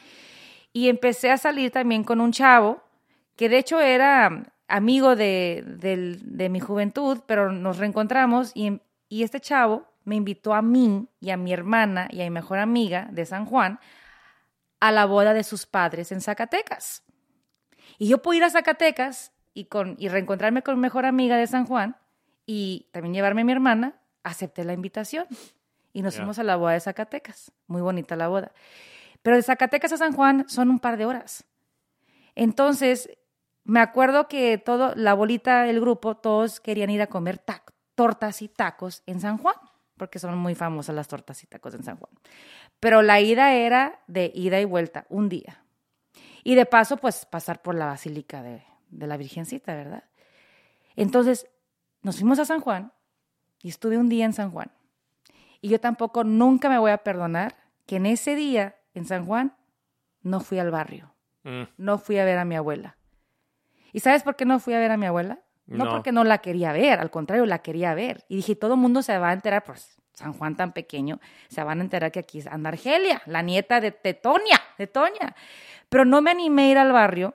Y 0.72 0.88
empecé 0.88 1.30
a 1.32 1.36
salir 1.38 1.70
también 1.72 2.04
con 2.04 2.20
un 2.20 2.30
chavo 2.32 2.80
que 3.36 3.48
de 3.48 3.58
hecho 3.58 3.80
era 3.80 4.44
amigo 4.72 5.16
de, 5.16 5.62
de 5.66 6.48
mi 6.48 6.58
juventud, 6.58 7.20
pero 7.26 7.52
nos 7.52 7.76
reencontramos 7.76 8.52
y, 8.54 8.80
y 9.10 9.22
este 9.22 9.38
chavo 9.38 9.86
me 10.04 10.16
invitó 10.16 10.54
a 10.54 10.62
mí 10.62 11.08
y 11.20 11.28
a 11.28 11.36
mi 11.36 11.52
hermana 11.52 12.08
y 12.10 12.22
a 12.22 12.24
mi 12.24 12.30
mejor 12.30 12.58
amiga 12.58 13.06
de 13.12 13.26
San 13.26 13.44
Juan 13.44 13.78
a 14.80 14.90
la 14.90 15.04
boda 15.04 15.34
de 15.34 15.44
sus 15.44 15.66
padres 15.66 16.10
en 16.10 16.22
Zacatecas. 16.22 17.04
Y 17.98 18.08
yo 18.08 18.22
pude 18.22 18.38
ir 18.38 18.44
a 18.44 18.50
Zacatecas 18.50 19.32
y, 19.52 19.66
con, 19.66 19.94
y 19.98 20.08
reencontrarme 20.08 20.62
con 20.62 20.76
mi 20.76 20.80
mejor 20.80 21.04
amiga 21.04 21.36
de 21.36 21.46
San 21.46 21.66
Juan 21.66 21.96
y 22.46 22.88
también 22.92 23.12
llevarme 23.12 23.42
a 23.42 23.44
mi 23.44 23.52
hermana, 23.52 24.00
acepté 24.22 24.64
la 24.64 24.72
invitación. 24.72 25.26
Y 25.92 26.00
nos 26.00 26.16
fuimos 26.16 26.38
a 26.38 26.44
la 26.44 26.56
boda 26.56 26.72
de 26.72 26.80
Zacatecas. 26.80 27.52
Muy 27.66 27.82
bonita 27.82 28.16
la 28.16 28.28
boda. 28.28 28.52
Pero 29.20 29.36
de 29.36 29.42
Zacatecas 29.42 29.92
a 29.92 29.98
San 29.98 30.14
Juan 30.14 30.48
son 30.48 30.70
un 30.70 30.78
par 30.78 30.96
de 30.96 31.04
horas. 31.04 31.44
Entonces, 32.34 33.10
me 33.64 33.80
acuerdo 33.80 34.28
que 34.28 34.58
todo, 34.58 34.92
la 34.96 35.14
bolita 35.14 35.62
del 35.62 35.80
grupo, 35.80 36.16
todos 36.16 36.60
querían 36.60 36.90
ir 36.90 37.02
a 37.02 37.06
comer 37.06 37.42
tortas 37.94 38.42
y 38.42 38.48
tacos 38.48 39.02
en 39.06 39.20
San 39.20 39.38
Juan, 39.38 39.54
porque 39.96 40.18
son 40.18 40.36
muy 40.38 40.54
famosas 40.54 40.94
las 40.94 41.08
tortas 41.08 41.42
y 41.44 41.46
tacos 41.46 41.74
en 41.74 41.84
San 41.84 41.96
Juan. 41.96 42.12
Pero 42.80 43.02
la 43.02 43.20
ida 43.20 43.54
era 43.54 44.00
de 44.06 44.32
ida 44.34 44.60
y 44.60 44.64
vuelta, 44.64 45.06
un 45.08 45.28
día. 45.28 45.64
Y 46.42 46.56
de 46.56 46.66
paso, 46.66 46.96
pues 46.96 47.24
pasar 47.24 47.62
por 47.62 47.76
la 47.76 47.86
Basílica 47.86 48.42
de, 48.42 48.64
de 48.90 49.06
la 49.06 49.16
Virgencita, 49.16 49.74
¿verdad? 49.74 50.04
Entonces, 50.96 51.46
nos 52.02 52.16
fuimos 52.16 52.40
a 52.40 52.44
San 52.44 52.60
Juan 52.60 52.92
y 53.62 53.68
estuve 53.68 53.96
un 53.96 54.08
día 54.08 54.24
en 54.24 54.32
San 54.32 54.50
Juan. 54.50 54.72
Y 55.60 55.68
yo 55.68 55.78
tampoco 55.78 56.24
nunca 56.24 56.68
me 56.68 56.78
voy 56.78 56.90
a 56.90 56.98
perdonar 56.98 57.56
que 57.86 57.96
en 57.96 58.06
ese 58.06 58.34
día 58.34 58.76
en 58.94 59.04
San 59.04 59.24
Juan 59.24 59.56
no 60.22 60.40
fui 60.40 60.58
al 60.58 60.72
barrio, 60.72 61.12
Mm, 61.44 61.62
no 61.76 61.98
fui 61.98 62.18
a 62.18 62.24
ver 62.24 62.38
a 62.38 62.44
mi 62.44 62.56
abuela. 62.56 62.96
¿Y 63.92 64.00
sabes 64.00 64.22
por 64.22 64.36
qué 64.36 64.44
no 64.44 64.58
fui 64.58 64.74
a 64.74 64.78
ver 64.78 64.90
a 64.90 64.96
mi 64.96 65.06
abuela? 65.06 65.40
No, 65.66 65.84
No. 65.84 65.90
porque 65.92 66.12
no 66.12 66.24
la 66.24 66.38
quería 66.38 66.72
ver, 66.72 66.98
al 66.98 67.10
contrario, 67.10 67.46
la 67.46 67.60
quería 67.60 67.94
ver. 67.94 68.24
Y 68.28 68.36
dije, 68.36 68.56
todo 68.56 68.74
el 68.74 68.80
mundo 68.80 69.02
se 69.02 69.16
va 69.18 69.30
a 69.30 69.32
enterar, 69.32 69.64
pues 69.64 69.96
San 70.14 70.32
Juan 70.32 70.56
tan 70.56 70.72
pequeño, 70.72 71.20
se 71.48 71.62
van 71.62 71.78
a 71.80 71.82
enterar 71.82 72.10
que 72.12 72.18
aquí 72.20 72.42
anda 72.50 72.68
Argelia, 72.70 73.22
la 73.26 73.42
nieta 73.42 73.80
de, 73.80 73.92
Toña, 73.92 74.60
de 74.78 74.86
Toña. 74.86 75.34
Pero 75.88 76.04
no 76.04 76.20
me 76.20 76.30
animé 76.30 76.64
a 76.64 76.70
ir 76.70 76.78
al 76.78 76.92
barrio 76.92 77.34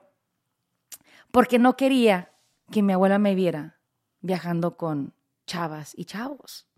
porque 1.30 1.58
no 1.58 1.76
quería 1.76 2.32
que 2.70 2.82
mi 2.82 2.92
abuela 2.92 3.18
me 3.18 3.34
viera 3.34 3.78
viajando 4.20 4.76
con 4.76 5.14
chavas 5.46 5.92
y 5.96 6.04
chavos. 6.04 6.68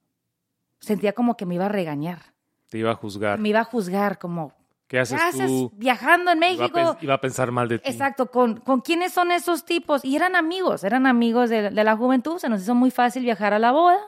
Sentía 0.79 1.12
como 1.12 1.37
que 1.37 1.47
me 1.47 1.57
iba 1.57 1.66
a 1.66 1.71
regañar, 1.71 2.35
te 2.71 2.79
iba 2.79 2.93
a 2.93 2.95
juzgar. 2.95 3.38
me 3.38 3.49
iba 3.51 3.61
a 3.61 3.64
juzgar 3.64 4.19
como, 4.19 4.55
¿Qué 4.90 4.96
¿qué 4.96 5.14
haces 5.14 5.46
tú? 5.46 5.70
viajando 5.76 6.33
en 6.33 6.38
Iba 6.38 6.46
a, 6.48 6.57
México? 6.68 6.96
iba 7.00 7.14
a 7.14 7.20
pensar 7.20 7.53
mal 7.53 7.68
de 7.68 7.79
ti. 7.79 7.88
Exacto, 7.88 8.26
¿con, 8.33 8.57
con 8.59 8.81
quiénes 8.81 9.12
son 9.12 9.31
esos 9.31 9.64
tipos? 9.64 10.05
Y 10.05 10.16
eran 10.16 10.35
amigos, 10.35 10.83
eran 10.83 11.07
amigos 11.07 11.48
de, 11.48 11.70
de 11.70 11.85
la 11.85 11.96
juventud, 11.96 12.38
se 12.38 12.48
nos 12.48 12.61
hizo 12.62 12.74
muy 12.74 12.90
fácil 12.90 13.22
viajar 13.22 13.55
a 13.55 13.61
la 13.61 13.70
boda. 13.70 13.98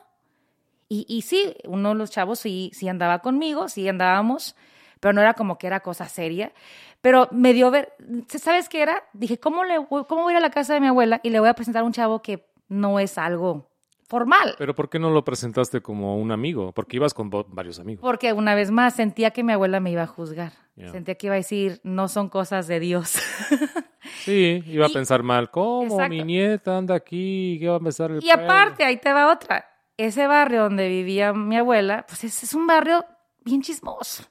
Y, 0.89 1.07
y 1.09 1.23
sí, 1.23 1.55
uno 1.67 1.91
de 1.91 1.95
los 1.95 2.11
chavos 2.11 2.41
sí, 2.41 2.73
sí 2.75 2.89
andaba 2.89 3.21
conmigo, 3.21 3.69
sí 3.69 3.89
andábamos, 3.89 4.57
pero 4.99 5.13
no 5.13 5.21
era 5.21 5.35
como 5.35 5.57
que 5.57 5.69
era 5.69 5.79
cosa 5.81 6.09
seria. 6.09 6.53
Pero 7.01 7.29
me 7.31 7.53
dio 7.55 7.71
ver, 7.71 7.95
¿sabes 8.29 8.69
qué 8.69 8.83
era? 8.83 9.05
Dije, 9.13 9.39
¿cómo, 9.39 9.63
le, 9.63 9.79
voy- 9.79 10.05
¿cómo 10.07 10.23
voy 10.23 10.33
a 10.33 10.35
ir 10.35 10.39
a 10.39 10.41
la 10.49 10.51
casa 10.51 10.75
de 10.75 10.81
mi 10.81 10.89
abuela 10.89 11.21
y 11.23 11.31
le 11.31 11.39
voy 11.39 11.49
a 11.49 11.55
presentar 11.55 11.83
a 11.83 11.87
un 11.87 11.93
chavo 11.93 12.23
que 12.23 12.45
no 12.69 12.99
es 12.99 13.19
algo 13.19 13.71
formal? 14.13 14.57
Pero 14.59 14.75
¿por 14.75 14.91
qué 14.91 14.99
no 14.99 15.09
lo 15.09 15.25
presentaste 15.25 15.81
como 15.81 16.19
un 16.19 16.33
amigo? 16.33 16.73
Porque 16.73 16.97
ibas 16.97 17.15
con 17.15 17.31
varios 17.31 17.81
amigos. 17.81 18.03
Porque 18.03 18.35
una 18.35 18.55
vez 18.55 18.71
más 18.71 18.95
sentía 18.95 19.31
que 19.31 19.43
mi 19.43 19.55
abuela 19.55 19.81
me 19.81 19.91
iba 19.91 20.03
a 20.03 20.07
juzgar. 20.07 20.53
Sentía 20.77 21.15
que 21.15 21.29
iba 21.29 21.35
a 21.35 21.39
decir, 21.39 21.81
no 21.83 22.09
son 22.09 22.29
cosas 22.29 22.67
de 22.67 22.79
Dios. 22.79 23.17
Sí, 24.25 24.63
iba 24.67 24.87
a 24.87 24.89
pensar 24.89 25.23
mal. 25.23 25.51
¿Cómo? 25.51 25.95
Exacto. 25.95 26.11
Mi 26.11 26.23
nieta 26.23 26.77
anda 26.77 26.95
aquí, 26.95 27.57
¿qué 27.59 27.69
va 27.69 27.75
a 27.75 27.79
empezar 27.79 28.11
el 28.11 28.23
Y 28.23 28.31
aparte, 28.31 28.85
ahí 28.85 28.97
te 28.97 29.13
va 29.13 29.33
otra. 29.33 29.65
Ese 29.97 30.27
barrio 30.27 30.65
donde 30.65 30.89
vivía 30.89 31.33
mi 31.33 31.57
abuela, 31.57 32.05
pues 32.07 32.23
es, 32.25 32.43
es 32.43 32.55
un 32.55 32.67
barrio 32.67 33.05
bien 33.45 33.63
chismoso. 33.63 34.25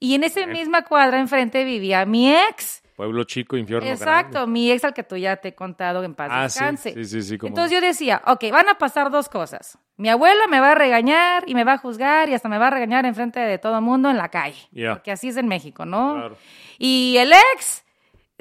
Y 0.00 0.14
en 0.14 0.24
esa 0.24 0.46
misma 0.46 0.84
cuadra 0.84 1.20
enfrente 1.20 1.64
vivía 1.64 2.04
mi 2.06 2.32
ex. 2.32 2.82
Pueblo 2.98 3.22
chico, 3.22 3.56
infierno 3.56 3.88
Exacto, 3.88 4.32
grande. 4.32 4.50
mi 4.50 4.72
ex 4.72 4.82
al 4.82 4.92
que 4.92 5.04
tú 5.04 5.16
ya 5.16 5.36
te 5.36 5.48
he 5.50 5.54
contado 5.54 6.02
en 6.02 6.16
paz 6.16 6.30
Ah, 6.32 6.42
descanse. 6.42 6.94
sí, 6.94 7.04
sí, 7.04 7.22
sí, 7.22 7.38
cómo 7.38 7.50
Entonces 7.50 7.70
yo 7.70 7.80
decía, 7.80 8.20
ok, 8.26 8.50
van 8.50 8.68
a 8.68 8.74
pasar 8.76 9.08
dos 9.12 9.28
cosas. 9.28 9.78
Mi 9.96 10.08
abuela 10.08 10.48
me 10.48 10.58
va 10.58 10.72
a 10.72 10.74
regañar 10.74 11.44
y 11.46 11.54
me 11.54 11.62
va 11.62 11.74
a 11.74 11.78
juzgar 11.78 12.28
y 12.28 12.34
hasta 12.34 12.48
me 12.48 12.58
va 12.58 12.66
a 12.66 12.70
regañar 12.70 13.06
enfrente 13.06 13.38
de 13.38 13.56
todo 13.58 13.80
mundo 13.80 14.10
en 14.10 14.16
la 14.16 14.30
calle. 14.30 14.68
Ya. 14.72 14.94
Porque 14.94 15.12
así 15.12 15.28
es 15.28 15.36
en 15.36 15.46
México, 15.46 15.86
¿no? 15.86 16.14
Claro. 16.14 16.36
Y 16.76 17.14
el 17.18 17.32
ex 17.32 17.84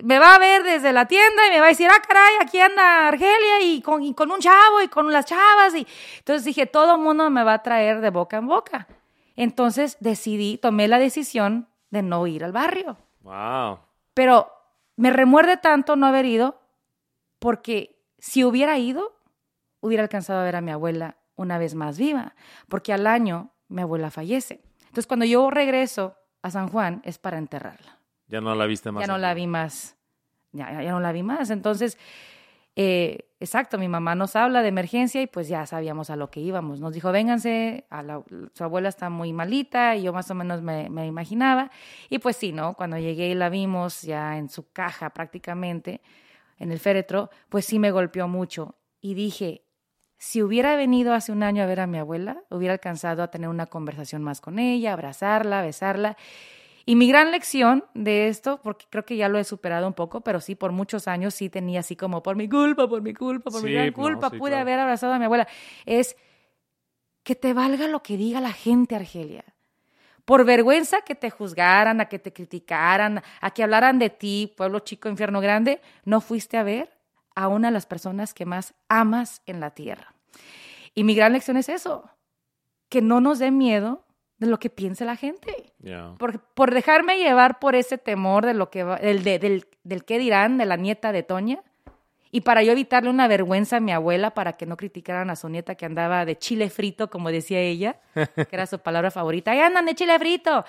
me 0.01 0.17
va 0.17 0.33
a 0.33 0.39
ver 0.39 0.63
desde 0.63 0.91
la 0.91 1.05
tienda 1.05 1.45
y 1.45 1.51
me 1.51 1.59
va 1.59 1.67
a 1.67 1.69
decir, 1.69 1.87
ah, 1.91 2.01
caray, 2.07 2.37
aquí 2.41 2.59
anda 2.59 3.09
Argelia 3.09 3.61
y 3.61 3.81
con, 3.83 4.01
y 4.01 4.15
con 4.15 4.31
un 4.31 4.39
chavo 4.39 4.81
y 4.83 4.87
con 4.87 5.13
las 5.13 5.25
chavas. 5.25 5.75
Y 5.75 5.85
entonces 6.17 6.43
dije, 6.45 6.65
todo 6.65 6.95
el 6.95 7.01
mundo 7.01 7.29
me 7.29 7.43
va 7.43 7.53
a 7.53 7.61
traer 7.61 8.01
de 8.01 8.09
boca 8.09 8.37
en 8.37 8.47
boca. 8.47 8.87
Entonces 9.35 9.97
decidí, 9.99 10.57
tomé 10.57 10.87
la 10.87 10.97
decisión 10.97 11.67
de 11.91 12.01
no 12.01 12.25
ir 12.25 12.43
al 12.43 12.53
barrio. 12.53 12.97
Wow. 13.21 13.81
Pero 14.17 14.51
me 14.95 15.11
remuerde 15.11 15.57
tanto 15.57 15.95
no 15.95 16.07
haber 16.07 16.25
ido 16.25 16.59
porque 17.37 18.01
si 18.17 18.43
hubiera 18.43 18.79
ido, 18.79 19.15
hubiera 19.79 20.01
alcanzado 20.01 20.39
a 20.39 20.43
ver 20.43 20.55
a 20.55 20.61
mi 20.61 20.71
abuela 20.71 21.17
una 21.35 21.59
vez 21.59 21.75
más 21.75 21.99
viva, 21.99 22.33
porque 22.67 22.93
al 22.93 23.05
año 23.05 23.51
mi 23.67 23.83
abuela 23.83 24.09
fallece. 24.09 24.63
Entonces 24.79 25.05
cuando 25.05 25.27
yo 25.27 25.51
regreso 25.51 26.15
a 26.41 26.49
San 26.49 26.67
Juan 26.67 26.99
es 27.05 27.19
para 27.19 27.37
enterrarla 27.37 27.99
Ya 28.27 28.41
no 28.41 28.55
la 28.55 28.65
viste 28.65 28.91
más. 28.91 29.05
ya 29.05 29.13
no 29.13 29.19
la 29.19 29.35
vi 29.35 29.45
más. 29.45 29.95
Ya, 30.51 30.71
ya, 30.71 30.81
ya 30.81 30.91
no 30.93 30.99
la 30.99 31.11
vi 31.11 31.21
más. 31.21 31.51
Entonces, 31.51 31.99
eh, 32.79 33.29
exacto, 33.39 33.79
mi 33.79 33.87
mamá 33.87 34.13
nos 34.15 34.35
habla 34.35 34.61
de 34.61 34.67
emergencia 34.69 35.19
y 35.21 35.27
pues 35.27 35.47
ya 35.47 35.65
sabíamos 35.65 36.11
a 36.11 36.15
lo 36.15 36.29
que 36.29 36.39
íbamos. 36.39 36.79
Nos 36.79 36.93
dijo, 36.93 37.11
vénganse, 37.11 37.85
a 37.89 38.03
la- 38.03 38.23
su 38.53 38.63
abuela 38.63 38.89
está 38.89 39.09
muy 39.09 39.33
malita 39.33 39.95
y 39.95 40.03
yo 40.03 40.13
más 40.13 40.29
o 40.29 40.35
menos 40.35 40.61
me, 40.61 40.89
me 40.89 41.07
imaginaba. 41.07 41.71
Y 42.09 42.19
pues 42.19 42.37
sí, 42.37 42.51
¿no? 42.53 42.75
Cuando 42.75 42.97
llegué 42.99 43.29
y 43.29 43.33
la 43.35 43.49
vimos 43.49 44.03
ya 44.03 44.37
en 44.37 44.49
su 44.49 44.71
caja 44.71 45.09
prácticamente, 45.09 46.01
en 46.59 46.71
el 46.71 46.79
féretro, 46.79 47.29
pues 47.49 47.65
sí 47.65 47.79
me 47.79 47.91
golpeó 47.91 48.27
mucho. 48.27 48.75
Y 49.01 49.15
dije, 49.15 49.63
si 50.19 50.43
hubiera 50.43 50.75
venido 50.75 51.13
hace 51.13 51.31
un 51.31 51.43
año 51.43 51.63
a 51.63 51.67
ver 51.67 51.79
a 51.79 51.87
mi 51.87 51.97
abuela, 51.99 52.43
hubiera 52.49 52.73
alcanzado 52.73 53.23
a 53.23 53.29
tener 53.31 53.49
una 53.49 53.67
conversación 53.67 54.23
más 54.23 54.41
con 54.41 54.59
ella, 54.59 54.93
abrazarla, 54.93 55.61
besarla. 55.63 56.17
Y 56.89 56.95
mi 56.95 57.09
gran 57.09 57.31
lección 57.31 57.83
de 57.93 58.29
esto, 58.29 58.61
porque 58.63 58.85
creo 58.89 59.03
que 59.03 59.17
ya 59.17 59.27
lo 59.27 59.37
he 59.37 59.43
superado 59.43 59.87
un 59.87 59.93
poco, 59.93 60.21
pero 60.21 60.39
sí, 60.39 60.55
por 60.55 60.71
muchos 60.71 61.09
años 61.09 61.33
sí 61.33 61.49
tenía 61.49 61.81
así 61.81 61.97
como 61.97 62.23
por 62.23 62.37
mi 62.37 62.47
culpa, 62.47 62.87
por 62.87 63.01
mi 63.01 63.13
culpa, 63.13 63.51
por 63.51 63.61
mi 63.61 63.73
no, 63.73 63.91
culpa, 63.91 64.29
sí, 64.29 64.37
pude 64.37 64.51
claro. 64.51 64.61
haber 64.61 64.79
abrazado 64.79 65.11
a 65.11 65.19
mi 65.19 65.25
abuela. 65.25 65.49
Es 65.85 66.15
que 67.23 67.35
te 67.35 67.53
valga 67.53 67.89
lo 67.89 68.01
que 68.01 68.15
diga 68.15 68.39
la 68.39 68.53
gente, 68.53 68.95
Argelia. 68.95 69.43
Por 70.23 70.45
vergüenza 70.45 71.01
que 71.01 71.13
te 71.13 71.29
juzgaran, 71.29 71.99
a 71.99 72.05
que 72.05 72.19
te 72.19 72.31
criticaran, 72.31 73.21
a 73.41 73.51
que 73.51 73.63
hablaran 73.63 73.99
de 73.99 74.09
ti, 74.09 74.53
pueblo 74.55 74.79
chico, 74.79 75.09
infierno 75.09 75.41
grande, 75.41 75.81
no 76.05 76.21
fuiste 76.21 76.55
a 76.55 76.63
ver 76.63 76.97
a 77.35 77.49
una 77.49 77.67
de 77.67 77.73
las 77.73 77.85
personas 77.85 78.33
que 78.33 78.45
más 78.45 78.73
amas 78.87 79.41
en 79.45 79.59
la 79.59 79.71
tierra. 79.71 80.13
Y 80.95 81.03
mi 81.03 81.15
gran 81.15 81.33
lección 81.33 81.57
es 81.57 81.67
eso, 81.67 82.09
que 82.87 83.01
no 83.01 83.19
nos 83.19 83.39
dé 83.39 83.51
miedo 83.51 84.06
de 84.39 84.47
lo 84.47 84.59
que 84.59 84.69
piense 84.69 85.03
la 85.05 85.15
gente. 85.15 85.73
Ya. 85.79 86.13
Por, 86.19 86.39
por 86.39 86.73
dejarme 86.73 87.17
llevar 87.17 87.59
por 87.59 87.75
ese 87.75 87.97
temor 87.97 88.45
de 88.45 88.53
lo 88.53 88.69
que 88.69 88.83
va- 88.83 88.97
del, 88.97 89.23
de- 89.23 89.39
del, 89.39 89.65
del 89.83 90.05
qué 90.05 90.19
dirán 90.19 90.57
de 90.57 90.65
la 90.65 90.75
nieta 90.77 91.11
de 91.11 91.23
Toña. 91.23 91.63
Y 92.29 92.41
para 92.41 92.61
yo 92.61 92.73
evitarle 92.73 93.09
una 93.09 93.27
vergüenza 93.27 93.77
a 93.77 93.79
mi 93.79 93.91
abuela 93.93 94.31
para 94.31 94.53
que 94.53 94.65
no 94.65 94.75
criticaran 94.77 95.29
a 95.29 95.35
su 95.37 95.47
nieta 95.49 95.75
que 95.75 95.85
andaba 95.85 96.25
de 96.25 96.37
chile 96.37 96.69
frito, 96.69 97.09
como 97.09 97.31
decía 97.31 97.59
ella, 97.61 97.99
que 98.13 98.47
era 98.51 98.67
su 98.67 98.79
palabra 98.79 99.11
favorita. 99.11 99.51
¡Ahí 99.51 99.59
andan 99.61 99.85
de 99.85 99.95
chile 99.95 100.19
frito! 100.19 100.65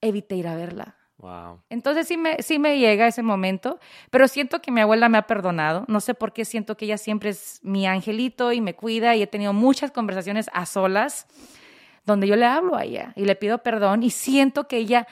Evité 0.00 0.36
ir 0.36 0.46
a 0.48 0.54
verla. 0.54 0.96
Wow. 1.18 1.60
Entonces 1.68 2.06
sí 2.08 2.16
me, 2.16 2.42
sí 2.42 2.58
me 2.58 2.78
llega 2.78 3.06
ese 3.06 3.22
momento, 3.22 3.78
pero 4.10 4.26
siento 4.28 4.62
que 4.62 4.70
mi 4.70 4.80
abuela 4.80 5.08
me 5.10 5.18
ha 5.18 5.26
perdonado. 5.26 5.84
No 5.88 6.00
sé 6.00 6.14
por 6.14 6.32
qué 6.32 6.46
siento 6.46 6.76
que 6.76 6.86
ella 6.86 6.96
siempre 6.98 7.30
es 7.30 7.60
mi 7.62 7.86
angelito 7.86 8.52
y 8.52 8.60
me 8.62 8.74
cuida 8.74 9.14
y 9.16 9.22
he 9.22 9.26
tenido 9.26 9.52
muchas 9.52 9.90
conversaciones 9.90 10.48
a 10.54 10.64
solas 10.64 11.26
donde 12.04 12.26
yo 12.26 12.36
le 12.36 12.46
hablo 12.46 12.76
a 12.76 12.84
ella 12.84 13.12
y 13.16 13.24
le 13.24 13.36
pido 13.36 13.58
perdón 13.58 14.02
y 14.02 14.10
siento 14.10 14.66
que 14.66 14.78
ella, 14.78 15.06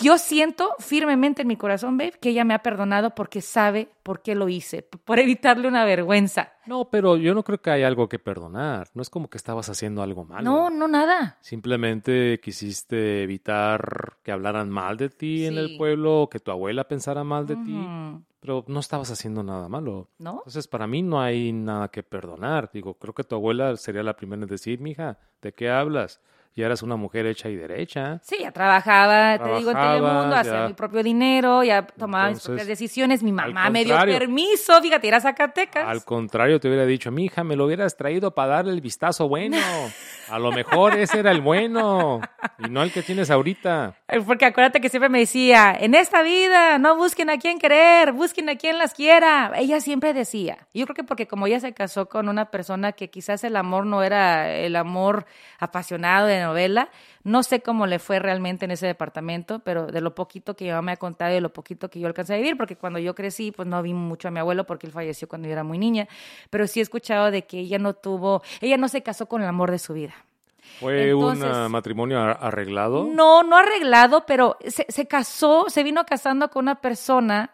yo 0.00 0.18
siento 0.18 0.74
firmemente 0.78 1.42
en 1.42 1.48
mi 1.48 1.56
corazón, 1.56 1.98
babe, 1.98 2.12
que 2.20 2.30
ella 2.30 2.44
me 2.44 2.54
ha 2.54 2.60
perdonado 2.60 3.14
porque 3.14 3.40
sabe 3.40 3.88
por 4.02 4.22
qué 4.22 4.34
lo 4.34 4.48
hice, 4.48 4.82
por 4.82 5.18
evitarle 5.18 5.68
una 5.68 5.84
vergüenza. 5.84 6.52
No, 6.66 6.88
pero 6.90 7.16
yo 7.16 7.34
no 7.34 7.44
creo 7.44 7.60
que 7.60 7.70
haya 7.70 7.86
algo 7.86 8.08
que 8.08 8.18
perdonar. 8.18 8.88
No 8.94 9.02
es 9.02 9.10
como 9.10 9.28
que 9.28 9.36
estabas 9.36 9.68
haciendo 9.68 10.02
algo 10.02 10.24
malo. 10.24 10.44
No, 10.44 10.70
no 10.70 10.88
nada. 10.88 11.38
Simplemente 11.40 12.40
quisiste 12.42 13.22
evitar 13.22 14.16
que 14.22 14.32
hablaran 14.32 14.70
mal 14.70 14.96
de 14.96 15.10
ti 15.10 15.46
en 15.46 15.58
el 15.58 15.76
pueblo 15.76 16.22
o 16.22 16.28
que 16.30 16.40
tu 16.40 16.50
abuela 16.50 16.88
pensara 16.88 17.22
mal 17.22 17.46
de 17.46 17.56
ti, 17.56 17.78
pero 18.40 18.64
no 18.68 18.80
estabas 18.80 19.10
haciendo 19.10 19.42
nada 19.42 19.68
malo. 19.68 20.08
¿No? 20.18 20.38
Entonces, 20.38 20.66
para 20.66 20.86
mí 20.86 21.02
no 21.02 21.20
hay 21.20 21.52
nada 21.52 21.88
que 21.88 22.02
perdonar. 22.02 22.70
Digo, 22.72 22.94
creo 22.94 23.14
que 23.14 23.24
tu 23.24 23.34
abuela 23.34 23.76
sería 23.76 24.02
la 24.02 24.16
primera 24.16 24.42
en 24.42 24.48
decir, 24.48 24.80
mija, 24.80 25.18
¿de 25.42 25.52
qué 25.52 25.70
hablas? 25.70 26.20
Ya 26.56 26.64
eras 26.64 26.82
una 26.82 26.96
mujer 26.96 27.26
hecha 27.26 27.50
y 27.50 27.56
derecha. 27.56 28.18
Sí, 28.22 28.36
ya 28.40 28.50
trabajaba, 28.50 29.36
te 29.36 29.58
digo, 29.58 29.72
en 29.72 29.76
Telemundo, 29.76 30.34
hacía 30.34 30.62
ya. 30.62 30.66
mi 30.66 30.72
propio 30.72 31.02
dinero, 31.02 31.62
ya 31.62 31.86
tomaba 31.86 32.30
mis 32.30 32.40
propias 32.40 32.66
decisiones. 32.66 33.22
Mi 33.22 33.30
mamá 33.30 33.68
me 33.68 33.84
dio 33.84 33.94
permiso, 33.98 34.80
fíjate, 34.80 35.06
ir 35.06 35.14
a 35.14 35.20
Zacatecas. 35.20 35.86
Al 35.86 36.02
contrario, 36.02 36.58
te 36.58 36.68
hubiera 36.68 36.86
dicho, 36.86 37.10
mija, 37.10 37.44
me 37.44 37.56
lo 37.56 37.66
hubieras 37.66 37.94
traído 37.94 38.34
para 38.34 38.54
darle 38.56 38.72
el 38.72 38.80
vistazo 38.80 39.28
bueno. 39.28 39.58
A 40.28 40.40
lo 40.40 40.50
mejor 40.50 40.94
ese 40.96 41.20
era 41.20 41.30
el 41.30 41.40
bueno 41.40 42.20
y 42.58 42.68
no 42.68 42.82
el 42.82 42.90
que 42.90 43.02
tienes 43.02 43.30
ahorita. 43.30 43.94
Eh, 44.08 44.20
Porque 44.20 44.44
acuérdate 44.44 44.80
que 44.80 44.88
siempre 44.88 45.08
me 45.08 45.20
decía, 45.20 45.76
en 45.78 45.94
esta 45.94 46.22
vida 46.22 46.78
no 46.78 46.96
busquen 46.96 47.30
a 47.30 47.38
quien 47.38 47.60
querer, 47.60 48.10
busquen 48.12 48.48
a 48.48 48.56
quien 48.56 48.76
las 48.78 48.92
quiera. 48.92 49.52
Ella 49.54 49.80
siempre 49.80 50.14
decía. 50.14 50.58
Yo 50.74 50.84
creo 50.86 50.96
que 50.96 51.04
porque 51.04 51.28
como 51.28 51.46
ella 51.46 51.60
se 51.60 51.72
casó 51.74 52.08
con 52.08 52.28
una 52.28 52.50
persona 52.50 52.90
que 52.90 53.08
quizás 53.08 53.44
el 53.44 53.54
amor 53.54 53.86
no 53.86 54.02
era 54.02 54.52
el 54.52 54.74
amor 54.74 55.26
apasionado 55.60 56.26
de 56.26 56.45
novela, 56.46 56.88
no 57.24 57.42
sé 57.42 57.60
cómo 57.60 57.86
le 57.86 57.98
fue 57.98 58.18
realmente 58.18 58.64
en 58.64 58.70
ese 58.70 58.86
departamento, 58.86 59.58
pero 59.60 59.86
de 59.86 60.00
lo 60.00 60.14
poquito 60.14 60.54
que 60.56 60.64
mi 60.64 60.70
mamá 60.70 60.82
me 60.82 60.92
ha 60.92 60.96
contado 60.96 61.30
y 61.32 61.34
de 61.34 61.40
lo 61.40 61.52
poquito 61.52 61.88
que 61.90 62.00
yo 62.00 62.06
alcancé 62.06 62.34
a 62.34 62.36
vivir, 62.38 62.56
porque 62.56 62.76
cuando 62.76 62.98
yo 62.98 63.14
crecí, 63.14 63.50
pues 63.52 63.66
no 63.68 63.82
vi 63.82 63.92
mucho 63.94 64.28
a 64.28 64.30
mi 64.30 64.38
abuelo 64.40 64.64
porque 64.64 64.86
él 64.86 64.92
falleció 64.92 65.28
cuando 65.28 65.48
yo 65.48 65.52
era 65.52 65.64
muy 65.64 65.78
niña, 65.78 66.08
pero 66.50 66.66
sí 66.66 66.80
he 66.80 66.82
escuchado 66.82 67.30
de 67.30 67.42
que 67.46 67.58
ella 67.60 67.78
no 67.78 67.94
tuvo, 67.94 68.42
ella 68.60 68.76
no 68.76 68.88
se 68.88 69.02
casó 69.02 69.26
con 69.26 69.42
el 69.42 69.48
amor 69.48 69.70
de 69.70 69.78
su 69.78 69.92
vida. 69.94 70.14
¿Fue 70.80 71.10
Entonces- 71.10 71.44
un 71.44 71.54
ah, 71.54 71.68
matrimonio 71.68 72.20
ar- 72.20 72.38
arreglado? 72.40 73.04
No, 73.12 73.42
no 73.42 73.56
arreglado, 73.56 74.24
pero 74.26 74.56
se, 74.66 74.84
se 74.88 75.06
casó, 75.06 75.66
se 75.68 75.82
vino 75.84 76.04
casando 76.04 76.50
con 76.50 76.64
una 76.64 76.80
persona 76.80 77.52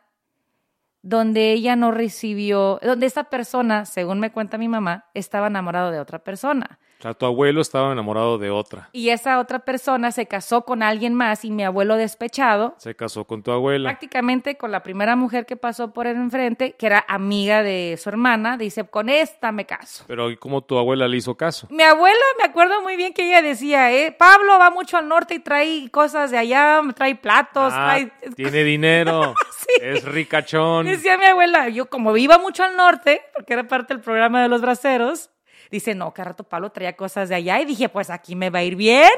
donde 1.02 1.52
ella 1.52 1.74
no 1.76 1.90
recibió, 1.90 2.78
donde 2.83 3.07
esta 3.07 3.24
persona, 3.24 3.85
según 3.87 4.20
me 4.20 4.31
cuenta 4.31 4.57
mi 4.57 4.68
mamá, 4.68 5.07
estaba 5.14 5.48
enamorado 5.48 5.90
de 5.90 5.98
otra 5.98 6.20
persona. 6.20 6.78
O 7.02 7.04
sea, 7.04 7.14
tu 7.14 7.26
abuelo 7.26 7.60
estaba 7.60 7.90
enamorado 7.90 8.38
de 8.38 8.50
otra. 8.52 8.88
Y 8.92 9.08
esa 9.08 9.40
otra 9.40 9.58
persona 9.58 10.12
se 10.12 10.26
casó 10.26 10.64
con 10.64 10.84
alguien 10.84 11.14
más 11.14 11.44
y 11.44 11.50
mi 11.50 11.64
abuelo 11.64 11.96
despechado, 11.96 12.76
Se 12.78 12.94
casó 12.94 13.24
con 13.24 13.42
tu 13.42 13.50
abuela. 13.50 13.88
prácticamente 13.88 14.56
con 14.56 14.70
la 14.70 14.84
primera 14.84 15.16
mujer 15.16 15.44
que 15.44 15.56
pasó 15.56 15.92
por 15.92 16.06
el 16.06 16.14
enfrente, 16.14 16.74
que 16.74 16.86
era 16.86 17.04
amiga 17.08 17.64
de 17.64 17.98
su 18.00 18.08
hermana, 18.08 18.56
dice, 18.56 18.84
con 18.84 19.08
esta 19.08 19.50
me 19.50 19.66
caso. 19.66 20.04
Pero 20.06 20.30
¿y 20.30 20.36
cómo 20.36 20.60
tu 20.62 20.78
abuela 20.78 21.08
le 21.08 21.16
hizo 21.16 21.34
caso? 21.36 21.66
Mi 21.70 21.82
abuela, 21.82 22.20
me 22.38 22.44
acuerdo 22.44 22.80
muy 22.82 22.94
bien 22.94 23.12
que 23.12 23.26
ella 23.26 23.42
decía, 23.42 23.90
eh, 23.90 24.12
Pablo 24.16 24.56
va 24.60 24.70
mucho 24.70 24.96
al 24.96 25.08
norte 25.08 25.34
y 25.34 25.38
trae 25.40 25.90
cosas 25.90 26.30
de 26.30 26.38
allá, 26.38 26.80
trae 26.94 27.16
platos, 27.16 27.72
Ah, 27.74 27.96
trae... 27.96 28.12
tiene 28.36 28.62
dinero. 28.62 29.34
Es 29.80 30.04
ricachón. 30.04 30.86
Decía 30.86 31.16
mi 31.18 31.24
abuela, 31.24 31.68
yo 31.68 31.86
como 31.86 32.16
iba 32.16 32.38
mucho 32.38 32.62
al 32.62 32.76
norte, 32.76 33.22
porque 33.34 33.54
era 33.54 33.66
parte 33.66 33.94
del 33.94 34.02
programa 34.02 34.42
de 34.42 34.48
los 34.48 34.60
braceros, 34.60 35.30
dice, 35.72 35.94
no, 35.94 36.12
que 36.14 36.22
rato 36.22 36.44
Pablo 36.44 36.70
traía 36.70 36.94
cosas 36.94 37.28
de 37.28 37.35
allá 37.35 37.61
y 37.61 37.64
dije, 37.64 37.88
pues 37.88 38.11
aquí 38.11 38.37
me 38.37 38.50
va 38.50 38.61
a 38.61 38.62
ir 38.62 38.76
bien. 38.76 39.11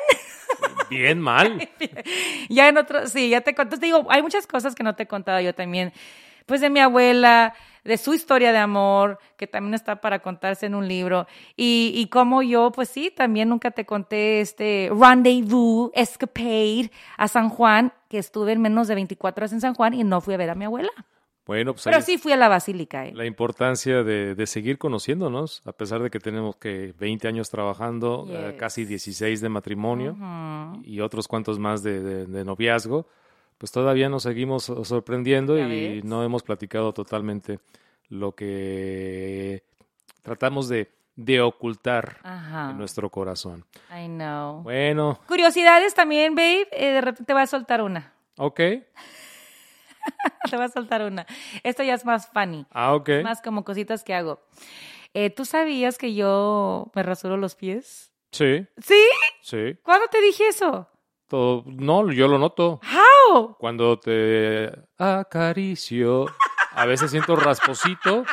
Bien 0.88 1.21
mal. 1.21 1.69
ya 2.49 2.69
en 2.69 2.79
otro, 2.79 3.07
sí, 3.07 3.31
ya 3.31 3.40
te 3.40 3.55
conté, 3.55 3.77
digo, 3.79 4.07
hay 4.09 4.23
muchas 4.23 4.47
cosas 4.47 4.75
que 4.75 4.83
no 4.83 4.95
te 4.95 5.03
he 5.03 5.07
contado 5.07 5.40
yo 5.40 5.55
también, 5.55 5.93
pues 6.47 6.61
de 6.61 6.71
mi 6.71 6.79
abuela, 6.79 7.55
de 7.83 7.97
su 7.97 8.14
historia 8.14 8.53
de 8.53 8.59
amor, 8.59 9.19
que 9.37 9.47
también 9.47 9.75
está 9.75 10.01
para 10.01 10.21
contarse 10.21 10.67
en 10.67 10.75
un 10.75 10.87
libro, 10.87 11.27
y, 11.57 11.93
y 11.95 12.09
como 12.09 12.43
yo, 12.43 12.71
pues 12.71 12.88
sí, 12.88 13.11
también 13.11 13.49
nunca 13.49 13.71
te 13.71 13.85
conté 13.85 14.40
este 14.40 14.90
rendezvous, 14.93 15.90
escapade 15.95 16.90
a 17.17 17.29
San 17.29 17.49
Juan, 17.49 17.93
que 18.09 18.19
estuve 18.19 18.53
en 18.53 18.61
menos 18.61 18.87
de 18.87 18.95
24 18.95 19.43
horas 19.43 19.53
en 19.53 19.61
San 19.61 19.75
Juan 19.75 19.95
y 19.95 20.05
no 20.05 20.21
fui 20.21 20.35
a 20.35 20.37
ver 20.37 20.51
a 20.51 20.55
mi 20.55 20.67
abuela. 20.67 20.93
Bueno, 21.47 21.73
pues 21.75 21.85
Pero 21.85 21.97
ahí 21.97 22.03
sí 22.03 22.17
fui 22.17 22.33
a 22.33 22.37
la 22.37 22.49
basílica. 22.49 23.07
¿eh? 23.07 23.13
la 23.15 23.27
importancia 23.27 24.03
de, 24.03 24.35
de 24.35 24.47
seguir 24.47 24.79
conociéndonos, 24.79 25.61
a 25.67 25.73
pesar 25.73 26.03
de 26.03 26.09
que 26.11 26.19
tenemos 26.19 26.57
que 26.57 26.95
20 26.99 27.29
años 27.29 27.51
trabajando, 27.51 28.27
eh, 28.31 28.49
Yes. 28.53 28.59
casi 28.61 28.85
16 28.87 29.41
de 29.43 29.49
matrimonio 29.51 30.13
Ujú. 30.13 30.81
y 30.85 31.01
otros 31.01 31.29
cuantos 31.29 31.59
más 31.59 31.83
de, 31.83 32.01
de- 32.03 32.27
de 32.27 32.45
noviazgo, 32.45 33.07
pues 33.59 33.71
todavía 33.73 34.09
nos 34.09 34.23
seguimos 34.23 34.65
so- 34.65 34.85
sorprendiendo 34.85 35.59
y 35.59 35.97
ves. 35.97 36.05
no 36.05 36.25
hemos 36.25 36.43
platicado 36.43 36.93
totalmente 36.95 37.59
lo 38.09 38.33
que 38.33 39.63
tratamos 40.23 40.69
de, 40.69 40.91
de 41.17 41.41
ocultar 41.43 42.19
Ajá. 42.23 42.71
en 42.71 42.79
nuestro 42.79 43.11
corazón. 43.11 43.65
I 43.91 44.07
know. 44.07 44.63
Bueno, 44.63 45.21
Curiosidades 45.29 45.93
también, 45.95 46.35
babe. 46.35 46.67
Eh, 46.73 46.93
de 46.93 47.01
repente 47.03 47.25
te 47.25 47.33
voy 47.35 47.43
a 47.43 47.47
soltar 47.47 47.83
una. 47.83 48.13
ok. 48.39 48.61
te 50.51 50.57
voy 50.57 50.64
a 50.67 50.69
soltar 50.69 51.03
una. 51.03 51.27
Esto 51.62 51.83
ya 51.83 51.95
es 51.95 52.05
más 52.05 52.29
funny. 52.29 52.67
Ah, 52.71 52.95
ok. 52.95 53.11
Más 53.23 53.40
como 53.43 53.64
cositas 53.64 54.05
que 54.05 54.14
hago. 54.14 54.40
Eh, 55.14 55.31
¿Tú 55.31 55.45
sabías 55.45 55.97
que 55.99 56.14
yo 56.14 56.90
me 56.95 57.03
rasuro 57.03 57.37
los 57.37 57.55
pies? 57.55 58.12
Sí, 58.33 58.67
¿Sí? 58.83 59.01
sí. 59.43 59.77
¿Cuándo 59.83 60.09
te 60.09 60.21
dije 60.21 60.49
eso? 60.49 60.88
Todo, 61.29 61.62
no, 61.67 62.11
yo 62.12 62.27
lo 62.29 62.38
noto. 62.38 62.81
¿How? 63.33 63.57
Cuando 63.59 63.99
te 63.99 64.71
acaricio, 64.99 66.27
a 66.73 66.85
veces 66.87 67.11
siento 67.11 67.37
rasposito 67.37 68.25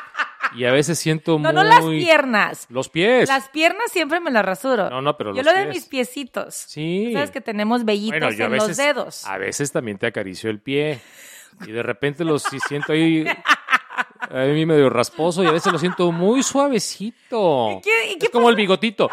y 0.55 0.65
a 0.65 0.71
veces 0.71 0.99
siento 0.99 1.33
No, 1.39 1.51
muy... 1.51 1.53
no 1.53 1.63
las 1.63 1.85
piernas. 1.85 2.65
Los 2.69 2.89
pies. 2.89 3.29
Las 3.29 3.49
piernas 3.49 3.91
siempre 3.91 4.19
me 4.19 4.31
las 4.31 4.43
rasuro. 4.43 4.89
No, 4.89 5.01
no, 5.01 5.17
pero 5.17 5.31
Yo 5.35 5.43
los 5.43 5.53
lo 5.53 5.59
de 5.59 5.67
mis 5.67 5.85
piecitos. 5.85 6.53
Sí. 6.55 7.11
Sabes 7.13 7.31
que 7.31 7.41
tenemos 7.41 7.85
vellitos 7.85 8.19
Bueno, 8.19 8.45
en 8.45 8.51
veces, 8.51 8.67
los 8.69 8.77
dedos. 8.77 9.25
a 9.25 9.37
veces 9.37 9.71
también 9.71 9.97
te 9.97 10.07
acaricio 10.07 10.49
el 10.49 10.59
pie 10.59 10.99
y 11.67 11.71
de 11.71 11.83
repente 11.83 12.23
los 12.23 12.43
si 12.43 12.59
siento 12.59 12.93
ahí 12.93 13.25
a 14.29 14.35
mí 14.45 14.65
medio 14.65 14.89
rasposo 14.89 15.43
y 15.43 15.47
a 15.47 15.51
veces 15.51 15.71
lo 15.71 15.79
siento 15.79 16.11
muy 16.11 16.43
suavecito. 16.43 17.71
¿Y 17.77 17.81
qué- 17.81 18.11
y 18.13 18.17
qué 18.17 18.25
es 18.27 18.31
como 18.31 18.49
el 18.49 18.55
bigotito. 18.55 19.09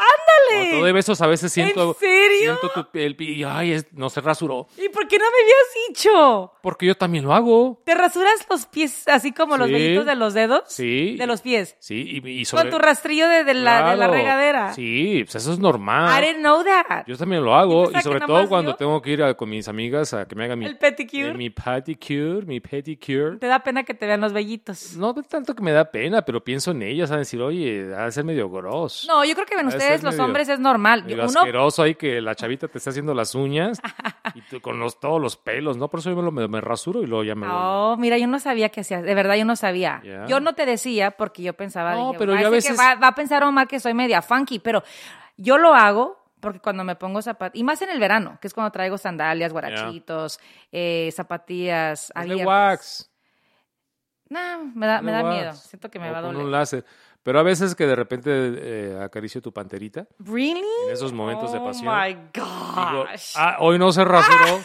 ¡Ándale! 0.51 0.69
Cuando 0.71 0.85
doy 0.85 0.93
besos 0.93 1.21
a 1.21 1.27
veces 1.27 1.53
siento 1.53 1.89
¿En 1.91 1.95
serio? 1.95 2.39
siento 2.59 2.71
tu 2.71 2.91
piel 2.91 3.17
y 3.21 3.45
ay, 3.45 3.73
es- 3.73 3.87
no 3.93 4.11
se 4.11 4.21
rasuró. 4.21 4.67
¿Y 4.77 4.89
por 4.89 5.07
qué 5.09 5.19
no 5.19 5.25
me 5.25 5.37
habías 5.43 5.89
dicho? 5.89 6.53
Porque 6.63 6.87
yo 6.87 6.95
también 6.97 7.25
lo 7.25 7.35
hago. 7.35 7.81
¿Te 7.85 7.95
rasuras 7.95 8.47
los 8.51 8.67
pies 8.67 9.07
así 9.09 9.33
como 9.33 9.57
los 9.57 9.67
Sí. 9.69 9.73
vellitos 9.73 10.07
de 10.07 10.15
los 10.15 10.35
dedos? 10.35 10.63
Sí. 10.69 11.17
De 11.17 11.27
los 11.27 11.41
pies. 11.43 11.77
Sí, 11.81 12.21
y, 12.25 12.29
y 12.29 12.45
sobre 12.45 12.65
Con 12.65 12.71
tu 12.73 12.79
rastrillo 12.79 13.29
de, 13.29 13.45
de 13.45 13.55
la, 13.55 13.91
de 13.91 13.97
la 13.97 14.07
Claro. 14.07 14.13
regadera. 14.13 14.73
Sí, 14.75 15.23
pues 15.25 15.37
eso 15.37 15.53
es 15.53 15.59
I 15.59 15.63
normal. 15.63 16.23
didn't 16.23 16.41
know 16.41 16.63
that. 16.65 17.05
Yo 17.07 17.17
también 17.17 17.45
lo 17.45 17.55
hago 17.55 17.91
y 17.91 18.01
sobre 18.03 18.21
que 18.21 18.27
todo 18.27 18.49
cuando 18.49 18.73
yo. 18.73 18.77
tengo 18.77 19.01
que 19.03 19.11
ir 19.11 19.23
a- 19.23 19.35
con 19.35 19.49
mis 19.49 19.69
amigas 19.69 20.15
a 20.15 20.27
que 20.27 20.35
me 20.35 20.45
hagan 20.45 20.59
mi 20.59 20.67
El 20.67 20.77
pedicure. 20.79 21.29
eh, 21.31 21.35
mi 21.35 21.51
pedicure, 21.51 22.47
mi 22.47 22.61
pedicure. 22.61 23.37
Te 23.39 23.47
da 23.47 23.61
pena 23.63 23.85
que 23.85 23.95
te 23.95 24.07
vean 24.07 24.21
los 24.21 24.33
vellitos. 24.33 24.95
No 24.97 25.15
tanto 25.15 25.55
que 25.55 25.63
me 25.63 25.73
da 25.73 25.91
pena, 25.91 26.23
pero 26.23 26.43
pienso 26.43 26.71
en 26.73 26.83
ellas, 26.83 27.11
a 27.11 27.17
decir, 27.17 27.41
oye, 27.41 27.93
ha 27.97 28.05
de 28.07 28.13
ser 28.13 28.25
medio 28.25 28.49
gross. 28.51 29.07
No, 29.09 29.25
yo 29.25 29.35
creo 29.35 29.47
que 29.47 29.55
en 29.55 29.61
Ha 29.61 29.71
de 29.71 29.77
ustedes 29.77 30.03
los 30.03 30.15
medio- 30.15 30.25
hombres 30.43 30.49
es 30.49 30.61
normal. 30.61 31.05
medio 31.05 31.25
Uno, 31.25 31.41
asqueroso 31.41 31.83
ahí 31.83 31.95
que 31.95 32.21
la 32.21 32.35
chavita 32.35 32.69
te 32.69 32.79
está 32.79 32.91
haciendo 32.91 33.15
las 33.15 33.35
uñas 33.35 33.81
y 34.35 34.41
tú 34.43 34.61
con 34.61 34.79
los, 34.79 35.01
todos 35.01 35.21
los 35.21 35.37
pelos, 35.37 35.77
¿no? 35.77 35.89
Por 35.89 36.01
eso 36.01 36.11
yo 36.11 36.17
me, 36.17 36.23
lo- 36.23 36.49
me, 36.49 36.61
rasuro 36.61 37.03
y 37.03 37.07
luego 37.07 37.25
ya 37.25 37.35
me 37.35 37.47
voy. 37.47 37.57
No, 37.57 37.97
mira, 37.99 38.19
yo 38.19 38.27
no 38.27 38.39
sabía 38.39 38.69
que 38.69 38.81
hacías. 38.83 39.03
De 39.03 39.15
verdad, 39.15 39.35
yo 39.37 39.45
no 39.45 39.57
sabía. 39.57 40.01
Yo 40.29 40.41
no 40.41 40.55
te 40.55 40.67
decía 40.67 41.11
porque 41.13 41.43
yo 41.43 41.55
pensaba. 41.55 41.95
No, 41.95 42.07
dije, 42.09 42.19
pero 42.19 42.33
"Va, 42.35 42.41
yo 42.43 42.49
a 42.53 42.57
ese 42.57 42.69
que 42.69 42.73
veces- 42.75 42.79
Va, 42.87 42.95
va 42.95 43.09
a 43.09 43.15
pensar 43.15 43.43
Omar 43.45 43.67
que 43.69 43.81
soy 43.81 43.95
media 43.95 44.23
funky, 44.23 44.59
pero 44.61 44.83
yo 45.37 45.59
lo 45.59 45.75
hago 45.75 46.17
porque 46.41 46.61
cuando 46.61 46.85
me 46.85 46.95
pongo 46.95 47.21
zapatos. 47.21 47.59
Y 47.59 47.65
más 47.65 47.83
en 47.83 47.91
el 47.91 47.99
verano, 47.99 48.39
que 48.41 48.47
es 48.47 48.55
cuando 48.55 48.71
traigo 48.71 48.97
sandalias, 48.97 49.53
guarachitos, 49.53 50.39
eh, 50.71 51.11
zapatillas 51.13 52.13
abiertas. 52.15 52.47
wax. 52.47 53.11
No, 54.31 54.65
me 54.75 54.87
da, 54.87 55.01
me 55.01 55.11
da 55.11 55.23
miedo. 55.23 55.53
Siento 55.55 55.91
que 55.91 55.99
me 55.99 56.11
O 56.11 56.13
va 56.13 56.19
a 56.19 56.23
doler. 56.23 56.43
un 56.43 56.53
láser. 56.53 56.85
Pero 57.29 57.41
a 57.41 57.43
veces 57.43 57.75
que 57.75 57.87
de 57.87 57.95
repente 57.95 58.31
eh, 58.33 58.99
acaricio 59.03 59.43
tu 59.43 59.53
panterita, 59.53 60.07
¿Really? 60.21 60.63
en 60.87 60.93
esos 60.95 61.13
momentos 61.13 61.53
de 61.53 61.59
oh 61.59 61.65
pasión, 61.67 61.95
my 61.95 62.15
digo, 62.15 63.05
gosh. 63.05 63.33
ah, 63.35 63.57
hoy 63.59 63.79
no 63.79 63.93
se 63.93 64.03
rasuró. 64.03 64.63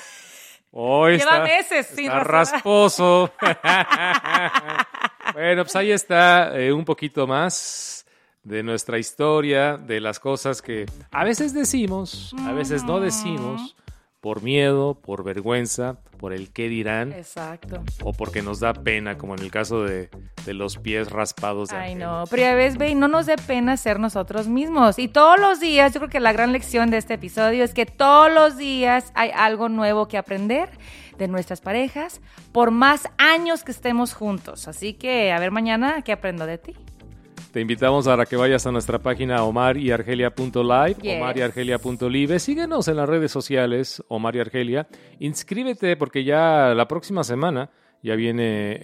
Hoy 0.72 1.18
Lleva 1.18 1.32
está, 1.32 1.44
meses 1.44 1.88
sin 1.88 2.06
está 2.06 2.24
rasposo. 2.24 3.34
bueno, 5.34 5.64
pues 5.64 5.76
ahí 5.76 5.92
está 5.92 6.58
eh, 6.58 6.72
un 6.72 6.86
poquito 6.86 7.28
más 7.28 8.06
de 8.44 8.64
nuestra 8.64 8.98
historia, 8.98 9.76
de 9.76 10.00
las 10.00 10.18
cosas 10.22 10.62
que 10.62 10.86
a 11.12 11.26
veces 11.26 11.54
decimos, 11.54 12.34
a 12.48 12.54
veces 12.54 12.86
no 12.86 13.02
decimos, 13.02 13.76
por 14.24 14.42
miedo, 14.42 14.94
por 14.96 15.26
vergüenza, 15.26 15.98
por 16.18 16.32
el 16.32 16.50
qué 16.54 16.70
dirán, 16.70 17.12
Exacto. 17.12 17.84
o 18.06 18.14
porque 18.14 18.42
nos 18.42 18.62
da 18.62 18.74
pena, 18.74 19.18
como 19.18 19.36
en 19.36 19.42
el 19.42 19.52
caso 19.52 19.84
de, 19.84 20.10
de 20.46 20.54
los 20.54 20.78
pies 20.78 21.12
raspados. 21.12 21.68
de 21.68 21.76
Ay, 21.76 21.96
no, 21.96 22.24
pero 22.30 22.44
ya 22.44 22.56
ves, 22.56 22.78
ve, 22.78 22.96
no 22.96 23.10
nos 23.10 23.26
dé 23.26 23.36
pena 23.36 23.76
ser 23.76 24.00
nosotros 24.00 24.48
mismos. 24.48 24.98
Y 24.98 25.10
todos 25.10 25.38
los 25.42 25.60
días, 25.60 25.94
yo 25.94 26.00
creo 26.00 26.10
que 26.10 26.22
la 26.22 26.32
gran 26.32 26.54
lección 26.54 26.90
de 26.90 27.00
este 27.00 27.16
episodio 27.16 27.66
es 27.66 27.74
que 27.74 27.86
todos 27.86 28.32
los 28.32 28.56
días 28.56 29.12
hay 29.14 29.32
algo 29.36 29.68
nuevo 29.68 30.08
que 30.08 30.18
aprender 30.18 30.70
de 31.18 31.28
nuestras 31.28 31.60
parejas, 31.60 32.22
por 32.54 32.72
más 32.72 33.10
años 33.18 33.66
que 33.66 33.74
estemos 33.74 34.14
juntos. 34.14 34.70
Así 34.70 34.94
que, 34.94 35.34
a 35.34 35.40
ver 35.40 35.52
mañana, 35.52 36.02
¿qué 36.02 36.14
aprendo 36.14 36.46
de 36.46 36.60
ti? 36.60 36.76
Te 37.54 37.62
invitamos 37.62 38.08
a 38.08 38.26
que 38.26 38.36
vayas 38.36 38.66
a 38.66 38.72
nuestra 38.72 38.98
página 38.98 39.44
omaryargelia.live, 39.44 40.96
Yes. 41.04 41.18
omaryargelia.live. 41.22 42.40
Síguenos 42.40 42.88
en 42.88 42.96
las 42.96 43.08
redes 43.08 43.32
sociales, 43.32 44.04
Omar 44.08 44.36
y 44.36 44.40
Argelia. 44.40 44.88
Inscríbete 45.20 45.96
porque 45.96 46.24
ya 46.24 46.74
la 46.74 46.88
próxima 46.88 47.24
semana 47.24 47.70
ya 48.02 48.16
viene 48.16 48.78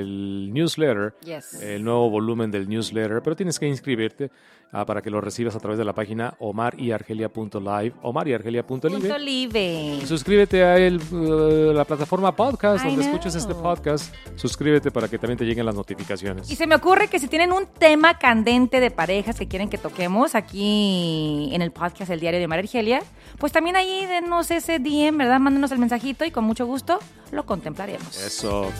el 0.00 0.50
newsletter, 0.50 1.12
Yes. 1.26 1.62
el 1.62 1.84
nuevo 1.84 2.08
volumen 2.08 2.50
del 2.50 2.70
newsletter, 2.70 3.20
pero 3.22 3.36
tienes 3.36 3.58
que 3.58 3.68
inscribirte 3.68 4.30
ah, 4.72 4.84
para 4.84 5.02
que 5.02 5.10
lo 5.10 5.20
recibas 5.20 5.54
a 5.56 5.60
través 5.60 5.78
de 5.78 5.84
la 5.84 5.94
página 5.94 6.34
omaryargelia.live, 6.38 7.94
omaryargelia.live. 8.02 8.62
Punto 8.64 9.18
live. 9.18 10.00
Suscríbete 10.06 10.64
a 10.64 10.76
el, 10.76 11.00
uh, 11.12 11.72
la 11.72 11.84
plataforma 11.84 12.34
podcast 12.34 12.84
I 12.84 12.88
donde 12.88 13.02
know. 13.04 13.12
escuches 13.14 13.34
este 13.34 13.54
podcast. 13.54 14.14
Suscríbete 14.36 14.90
para 14.90 15.08
que 15.08 15.18
también 15.18 15.38
te 15.38 15.44
lleguen 15.44 15.66
las 15.66 15.74
notificaciones. 15.74 16.50
Y 16.50 16.56
se 16.56 16.66
me 16.66 16.74
ocurre 16.74 17.08
que 17.08 17.18
si 17.18 17.28
tienen 17.28 17.52
un 17.52 17.66
tema 17.66 18.18
candente 18.18 18.80
de 18.80 18.90
parejas 18.90 19.38
que 19.38 19.48
quieren 19.48 19.68
que 19.68 19.78
toquemos 19.78 20.34
aquí 20.34 21.50
en 21.52 21.62
el 21.62 21.70
podcast 21.72 22.10
El 22.10 22.20
Diario 22.20 22.40
de 22.40 22.46
María 22.48 22.62
Argelia, 22.62 23.02
pues 23.38 23.52
también 23.52 23.76
ahí 23.76 24.06
denos 24.06 24.50
ese 24.50 24.78
DM, 24.78 25.16
¿verdad? 25.18 25.40
Mándenos 25.40 25.70
el 25.72 25.78
mensajito 25.78 26.24
y 26.24 26.30
con 26.30 26.44
mucho 26.44 26.66
gusto 26.66 26.98
lo 27.32 27.44
contemplaremos. 27.44 28.16
Eso. 28.24 28.70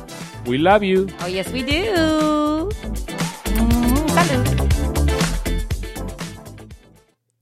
We 0.47 0.59
love 0.59 0.83
you. 0.83 1.07
Oh, 1.25 1.29
yes, 1.29 1.53
we 1.53 1.63
do. 1.63 2.69